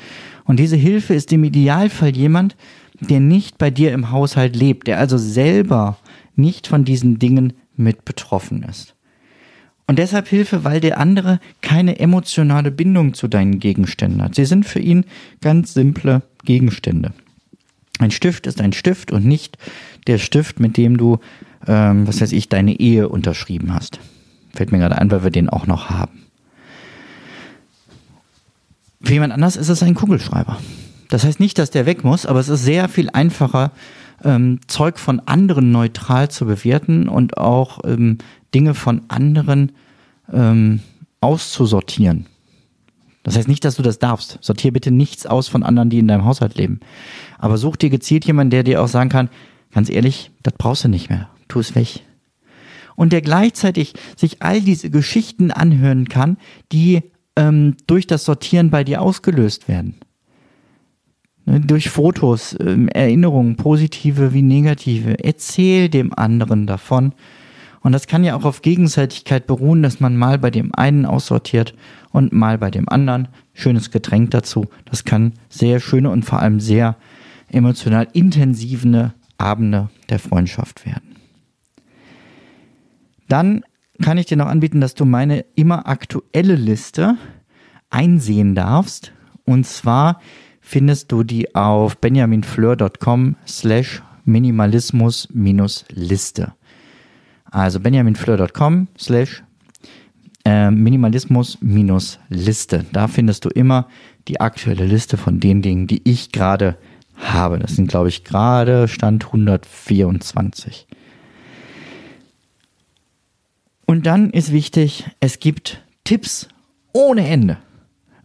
Und 0.44 0.58
diese 0.58 0.76
Hilfe 0.76 1.14
ist 1.14 1.32
im 1.32 1.44
Idealfall 1.44 2.14
jemand, 2.14 2.56
der 3.00 3.20
nicht 3.20 3.58
bei 3.58 3.70
dir 3.70 3.92
im 3.92 4.10
Haushalt 4.10 4.54
lebt, 4.54 4.86
der 4.86 4.98
also 4.98 5.18
selber 5.18 5.98
nicht 6.36 6.66
von 6.66 6.84
diesen 6.84 7.18
Dingen 7.18 7.54
mit 7.76 8.04
betroffen 8.04 8.62
ist. 8.62 8.94
Und 9.86 9.98
deshalb 9.98 10.28
Hilfe, 10.28 10.64
weil 10.64 10.80
der 10.80 10.98
andere 10.98 11.40
keine 11.60 11.98
emotionale 11.98 12.70
Bindung 12.70 13.14
zu 13.14 13.28
deinen 13.28 13.58
Gegenständen 13.58 14.22
hat. 14.22 14.34
Sie 14.34 14.46
sind 14.46 14.64
für 14.64 14.80
ihn 14.80 15.04
ganz 15.40 15.74
simple 15.74 16.22
Gegenstände. 16.44 17.12
Ein 17.98 18.10
Stift 18.10 18.46
ist 18.46 18.60
ein 18.60 18.72
Stift 18.72 19.12
und 19.12 19.24
nicht 19.24 19.56
der 20.06 20.18
Stift, 20.18 20.60
mit 20.60 20.76
dem 20.76 20.96
du, 20.96 21.18
ähm, 21.66 22.06
was 22.06 22.20
weiß 22.20 22.32
ich, 22.32 22.48
deine 22.48 22.78
Ehe 22.78 23.08
unterschrieben 23.08 23.72
hast. 23.72 24.00
Fällt 24.52 24.72
mir 24.72 24.78
gerade 24.78 24.98
ein, 24.98 25.10
weil 25.10 25.24
wir 25.24 25.30
den 25.30 25.48
auch 25.48 25.66
noch 25.66 25.90
haben. 25.90 26.22
Für 29.02 29.12
jemand 29.12 29.32
anders 29.32 29.56
ist 29.56 29.68
es 29.68 29.82
ein 29.82 29.94
Kugelschreiber. 29.94 30.58
Das 31.08 31.24
heißt 31.24 31.38
nicht, 31.38 31.58
dass 31.58 31.70
der 31.70 31.86
weg 31.86 32.04
muss, 32.04 32.26
aber 32.26 32.40
es 32.40 32.48
ist 32.48 32.64
sehr 32.64 32.88
viel 32.88 33.10
einfacher, 33.10 33.70
ähm, 34.24 34.60
Zeug 34.66 34.98
von 34.98 35.20
anderen 35.26 35.70
neutral 35.70 36.30
zu 36.30 36.46
bewerten 36.46 37.08
und 37.08 37.36
auch 37.36 37.80
ähm, 37.84 38.18
Dinge 38.54 38.74
von 38.74 39.02
anderen 39.08 39.72
ähm, 40.32 40.80
auszusortieren. 41.20 42.26
Das 43.24 43.36
heißt 43.36 43.48
nicht, 43.48 43.64
dass 43.64 43.76
du 43.76 43.82
das 43.82 43.98
darfst. 43.98 44.38
Sortier 44.42 44.72
bitte 44.72 44.90
nichts 44.90 45.26
aus 45.26 45.48
von 45.48 45.64
anderen, 45.64 45.90
die 45.90 45.98
in 45.98 46.06
deinem 46.06 46.26
Haushalt 46.26 46.56
leben. 46.56 46.78
Aber 47.38 47.58
such 47.58 47.76
dir 47.76 47.90
gezielt 47.90 48.26
jemanden, 48.26 48.50
der 48.50 48.62
dir 48.62 48.82
auch 48.82 48.88
sagen 48.88 49.08
kann, 49.08 49.30
ganz 49.72 49.90
ehrlich, 49.90 50.30
das 50.42 50.54
brauchst 50.56 50.84
du 50.84 50.88
nicht 50.88 51.08
mehr. 51.08 51.28
Tu 51.48 51.58
es 51.58 51.74
weg. 51.74 52.02
Und 52.96 53.12
der 53.12 53.22
gleichzeitig 53.22 53.94
sich 54.14 54.42
all 54.42 54.60
diese 54.60 54.90
Geschichten 54.90 55.50
anhören 55.50 56.08
kann, 56.08 56.36
die 56.70 57.00
ähm, 57.34 57.76
durch 57.86 58.06
das 58.06 58.24
Sortieren 58.24 58.70
bei 58.70 58.84
dir 58.84 59.00
ausgelöst 59.00 59.68
werden. 59.68 59.94
ne, 61.46 61.60
durch 61.60 61.88
Fotos, 61.88 62.54
ähm, 62.60 62.88
Erinnerungen, 62.88 63.56
positive 63.56 64.34
wie 64.34 64.42
negative. 64.42 65.24
Erzähl 65.24 65.88
dem 65.88 66.12
anderen 66.14 66.66
davon. 66.66 67.14
Und 67.80 67.92
das 67.92 68.06
kann 68.06 68.24
ja 68.24 68.36
auch 68.36 68.44
auf 68.44 68.62
Gegenseitigkeit 68.62 69.46
beruhen, 69.46 69.82
dass 69.82 70.00
man 70.00 70.16
mal 70.16 70.38
bei 70.38 70.50
dem 70.50 70.74
einen 70.74 71.04
aussortiert 71.04 71.74
und 72.14 72.32
mal 72.32 72.56
bei 72.58 72.70
dem 72.70 72.88
anderen. 72.88 73.28
Schönes 73.52 73.90
Getränk 73.90 74.30
dazu. 74.30 74.66
Das 74.84 75.04
kann 75.04 75.32
sehr 75.48 75.80
schöne 75.80 76.10
und 76.10 76.24
vor 76.24 76.38
allem 76.38 76.60
sehr 76.60 76.96
emotional 77.48 78.06
intensive 78.12 79.12
Abende 79.36 79.90
der 80.08 80.20
Freundschaft 80.20 80.86
werden. 80.86 81.16
Dann 83.28 83.64
kann 84.00 84.16
ich 84.16 84.26
dir 84.26 84.36
noch 84.36 84.46
anbieten, 84.46 84.80
dass 84.80 84.94
du 84.94 85.04
meine 85.04 85.44
immer 85.56 85.88
aktuelle 85.88 86.54
Liste 86.54 87.16
einsehen 87.90 88.54
darfst. 88.54 89.12
Und 89.44 89.66
zwar 89.66 90.20
findest 90.60 91.10
du 91.10 91.24
die 91.24 91.56
auf 91.56 91.98
benjaminfleur.com 91.98 93.34
slash 93.46 94.02
minimalismus-liste. 94.24 96.52
Also 97.50 97.80
benjaminfleur.com 97.80 98.86
slash 98.98 99.43
äh, 100.44 100.70
minimalismus-liste. 100.70 102.84
Da 102.92 103.08
findest 103.08 103.44
du 103.44 103.48
immer 103.48 103.88
die 104.28 104.40
aktuelle 104.40 104.86
Liste 104.86 105.16
von 105.16 105.40
den 105.40 105.62
Dingen, 105.62 105.86
die 105.86 106.02
ich 106.04 106.32
gerade 106.32 106.76
habe. 107.16 107.58
Das 107.58 107.76
sind, 107.76 107.88
glaube 107.88 108.08
ich, 108.08 108.24
gerade 108.24 108.88
Stand 108.88 109.26
124. 109.26 110.86
Und 113.86 114.06
dann 114.06 114.30
ist 114.30 114.52
wichtig, 114.52 115.04
es 115.20 115.38
gibt 115.38 115.82
Tipps 116.04 116.48
ohne 116.92 117.28
Ende. 117.28 117.58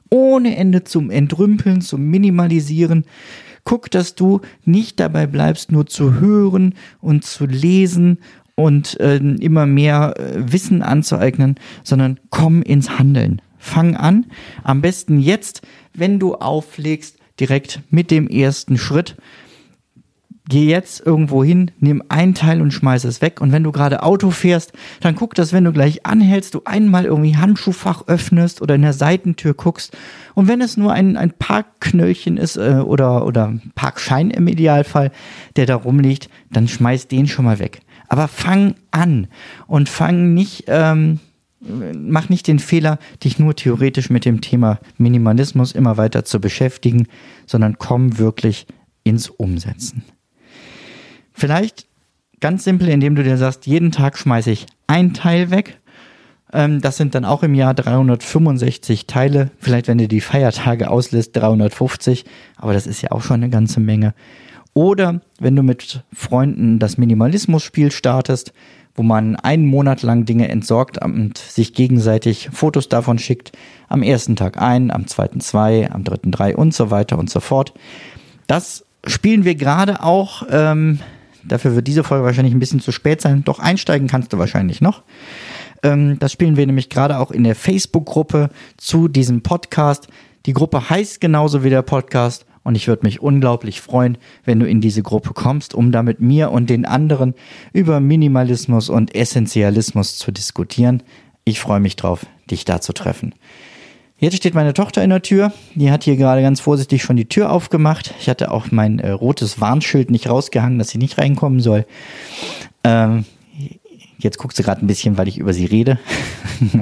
Ohne 0.10 0.56
Ende 0.56 0.84
zum 0.84 1.12
Entrümpeln, 1.12 1.82
zum 1.82 2.10
Minimalisieren. 2.10 3.06
Guck, 3.64 3.92
dass 3.92 4.16
du 4.16 4.42
nicht 4.66 5.00
dabei 5.00 5.28
bleibst, 5.28 5.72
nur 5.72 5.86
zu 5.86 6.20
hören 6.20 6.74
und 7.02 7.24
zu 7.24 7.46
lesen 7.46 8.20
und 8.60 9.00
äh, 9.00 9.16
immer 9.16 9.66
mehr 9.66 10.16
äh, 10.18 10.52
Wissen 10.52 10.82
anzueignen, 10.82 11.56
sondern 11.84 12.20
komm 12.30 12.62
ins 12.62 13.00
Handeln. 13.00 13.42
Fang 13.58 13.96
an. 13.96 14.26
Am 14.64 14.82
besten 14.82 15.20
jetzt, 15.20 15.62
wenn 15.94 16.20
du 16.20 16.36
auflegst, 16.36 17.18
direkt 17.40 17.82
mit 17.90 18.12
dem 18.12 18.28
ersten 18.28 18.78
Schritt 18.78 19.16
geh 20.50 20.66
jetzt 20.66 21.06
irgendwo 21.06 21.44
hin, 21.44 21.72
nimm 21.80 22.04
ein 22.10 22.34
Teil 22.34 22.62
und 22.62 22.72
schmeiß 22.72 23.04
es 23.04 23.22
weg. 23.22 23.40
Und 23.40 23.52
wenn 23.52 23.64
du 23.64 23.72
gerade 23.72 24.02
Auto 24.02 24.32
fährst, 24.32 24.74
dann 25.00 25.16
guck, 25.16 25.36
dass 25.36 25.54
wenn 25.54 25.64
du 25.64 25.72
gleich 25.72 26.06
anhältst, 26.08 26.56
du 26.56 26.62
einmal 26.66 27.06
irgendwie 27.06 27.38
Handschuhfach 27.38 28.08
öffnest 28.08 28.62
oder 28.62 28.76
in 28.76 28.82
der 28.82 28.94
Seitentür 28.94 29.54
guckst. 29.54 29.96
Und 30.34 30.48
wenn 30.48 30.60
es 30.60 30.76
nur 30.76 30.92
ein, 30.92 31.18
ein 31.18 31.32
Parkknöllchen 31.38 32.38
ist 32.38 32.58
äh, 32.58 32.82
oder, 32.84 33.28
oder 33.28 33.54
Parkschein 33.76 34.32
im 34.32 34.48
Idealfall, 34.48 35.12
der 35.56 35.68
da 35.68 35.76
rumliegt, 35.76 36.30
dann 36.52 36.68
schmeiß 36.68 37.08
den 37.08 37.28
schon 37.28 37.46
mal 37.46 37.60
weg. 37.60 37.82
Aber 38.10 38.28
fang 38.28 38.76
an 38.92 39.28
und 39.68 39.88
fang 39.88 40.34
nicht, 40.34 40.66
ähm, 40.68 41.20
mach 41.62 42.28
nicht 42.30 42.48
den 42.48 42.60
Fehler, 42.60 43.00
dich 43.24 43.40
nur 43.40 43.56
theoretisch 43.56 44.10
mit 44.10 44.26
dem 44.26 44.42
Thema 44.42 44.80
Minimalismus 44.98 45.72
immer 45.72 45.98
weiter 45.98 46.26
zu 46.26 46.42
beschäftigen, 46.42 47.08
sondern 47.46 47.78
komm 47.78 48.18
wirklich 48.18 48.66
ins 49.04 49.30
Umsetzen. 49.30 50.04
Vielleicht 51.34 51.88
ganz 52.40 52.64
simpel, 52.64 52.90
indem 52.90 53.16
du 53.16 53.24
dir 53.24 53.38
sagst, 53.38 53.68
jeden 53.68 53.92
Tag 53.92 54.18
schmeiße 54.18 54.52
ich 54.52 54.66
ein 54.88 55.14
Teil 55.14 55.52
weg. 55.52 55.80
Ähm, 56.52 56.82
das 56.82 56.98
sind 56.98 57.16
dann 57.16 57.26
auch 57.26 57.44
im 57.44 57.54
Jahr 57.54 57.74
365 57.74 59.06
Teile. 59.06 59.52
Vielleicht, 59.60 59.88
wenn 59.88 60.00
du 60.00 60.08
die 60.08 60.22
Feiertage 60.22 60.90
auslässt, 60.90 61.36
350. 61.36 62.26
Aber 62.58 62.74
das 62.74 62.88
ist 62.88 63.02
ja 63.02 63.12
auch 63.12 63.22
schon 63.22 63.36
eine 63.36 63.50
ganze 63.50 63.80
Menge. 63.80 64.14
Oder 64.74 65.22
wenn 65.40 65.56
du 65.56 65.64
mit 65.64 66.04
Freunden 66.14 66.80
das 66.80 66.98
Minimalismus-Spiel 66.98 67.92
startest, 67.92 68.54
wo 68.96 69.04
man 69.04 69.36
einen 69.38 69.66
Monat 69.66 70.02
lang 70.02 70.26
Dinge 70.26 70.50
entsorgt 70.50 71.04
und 71.04 71.38
sich 71.38 71.74
gegenseitig 71.74 72.50
Fotos 72.52 72.90
davon 72.90 73.18
schickt. 73.18 73.52
Am 73.88 74.04
ersten 74.04 74.36
Tag 74.36 74.62
ein, 74.62 74.92
am 74.92 75.08
zweiten 75.08 75.40
zwei, 75.40 75.90
am 75.90 76.04
dritten 76.04 76.32
drei 76.32 76.56
und 76.56 76.74
so 76.74 76.92
weiter 76.92 77.18
und 77.18 77.30
so 77.30 77.40
fort. 77.40 77.74
Das 78.48 78.86
spielen 79.06 79.46
wir 79.46 79.56
gerade 79.56 80.04
auch 80.04 80.44
ähm, 80.50 81.00
Dafür 81.44 81.76
wird 81.76 81.88
diese 81.88 82.04
Folge 82.04 82.26
wahrscheinlich 82.26 82.54
ein 82.54 82.60
bisschen 82.60 82.80
zu 82.80 82.92
spät 82.92 83.22
sein. 83.22 83.44
Doch 83.44 83.60
einsteigen 83.60 84.08
kannst 84.08 84.34
du 84.34 84.38
wahrscheinlich 84.38 84.82
noch. 84.82 85.04
Ähm, 85.84 86.20
das 86.20 86.32
spielen 86.32 86.58
wir 86.58 86.66
nämlich 86.66 86.90
gerade 86.90 87.20
auch 87.20 87.32
in 87.32 87.44
der 87.44 87.56
Facebook-Gruppe 87.56 88.50
zu 88.78 89.08
diesem 89.08 89.42
Podcast. 89.42 90.08
Die 90.46 90.54
Gruppe 90.54 90.90
heißt 90.90 91.22
genauso 91.22 91.64
wie 91.64 91.70
der 91.70 91.82
Podcast 91.82 92.46
und 92.70 92.76
ich 92.76 92.88
würde 92.88 93.04
mich 93.04 93.20
unglaublich 93.20 93.82
freuen, 93.82 94.20
wenn 94.46 94.60
du 94.60 94.68
in 94.68 94.80
diese 94.80 95.02
Gruppe 95.02 95.34
kommst, 95.34 95.74
um 95.74 95.92
da 95.92 96.04
mit 96.04 96.20
mir 96.20 96.52
und 96.52 96.70
den 96.70 96.86
anderen 96.86 97.34
über 97.74 98.00
Minimalismus 98.00 98.90
und 98.90 99.16
Essentialismus 99.16 100.20
zu 100.20 100.32
diskutieren. 100.32 101.02
Ich 101.46 101.60
freue 101.60 101.80
mich 101.80 101.96
drauf, 101.96 102.28
dich 102.52 102.66
da 102.66 102.80
zu 102.80 102.94
treffen. 102.94 103.34
Jetzt 104.20 104.38
steht 104.38 104.54
meine 104.54 104.76
Tochter 104.76 105.04
in 105.04 105.10
der 105.10 105.24
Tür. 105.24 105.52
Die 105.74 105.90
hat 105.90 106.04
hier 106.04 106.16
gerade 106.16 106.44
ganz 106.44 106.60
vorsichtig 106.60 107.02
schon 107.02 107.16
die 107.16 107.28
Tür 107.28 107.52
aufgemacht. 107.52 108.14
Ich 108.20 108.30
hatte 108.30 108.52
auch 108.52 108.70
mein 108.70 109.00
äh, 109.00 109.10
rotes 109.10 109.60
Warnschild 109.60 110.12
nicht 110.12 110.30
rausgehangen, 110.30 110.78
dass 110.78 110.90
sie 110.90 111.00
nicht 111.00 111.18
reinkommen 111.18 111.62
soll. 111.62 111.88
Ähm, 112.84 113.26
jetzt 114.20 114.38
guckt 114.38 114.56
sie 114.56 114.62
gerade 114.62 114.86
ein 114.86 114.88
bisschen, 114.88 115.18
weil 115.18 115.28
ich 115.28 115.40
über 115.40 115.54
sie 115.54 115.66
rede. 115.66 115.98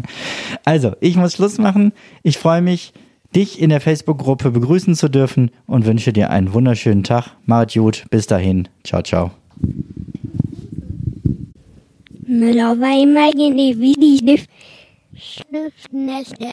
also, 0.66 0.98
ich 1.00 1.16
muss 1.16 1.36
Schluss 1.36 1.58
machen. 1.60 1.94
Ich 2.24 2.38
freue 2.38 2.62
mich, 2.62 2.92
dich 3.38 3.62
in 3.62 3.70
der 3.70 3.82
Facebook-Gruppe 3.82 4.50
begrüßen 4.50 4.96
zu 4.96 5.10
dürfen 5.10 5.52
und 5.68 5.86
wünsche 5.86 6.12
dir 6.12 6.32
einen 6.32 6.54
wunderschönen 6.54 7.04
Tag. 7.04 7.38
Macht 7.46 7.76
gut. 7.76 8.06
Bis 8.10 8.26
dahin. 8.26 8.68
Ciao, 8.84 9.04
ciao. 9.04 9.32
Immer 12.26 13.32
in 13.34 13.56
die 13.56 14.40
Schriftnester. 15.16 16.52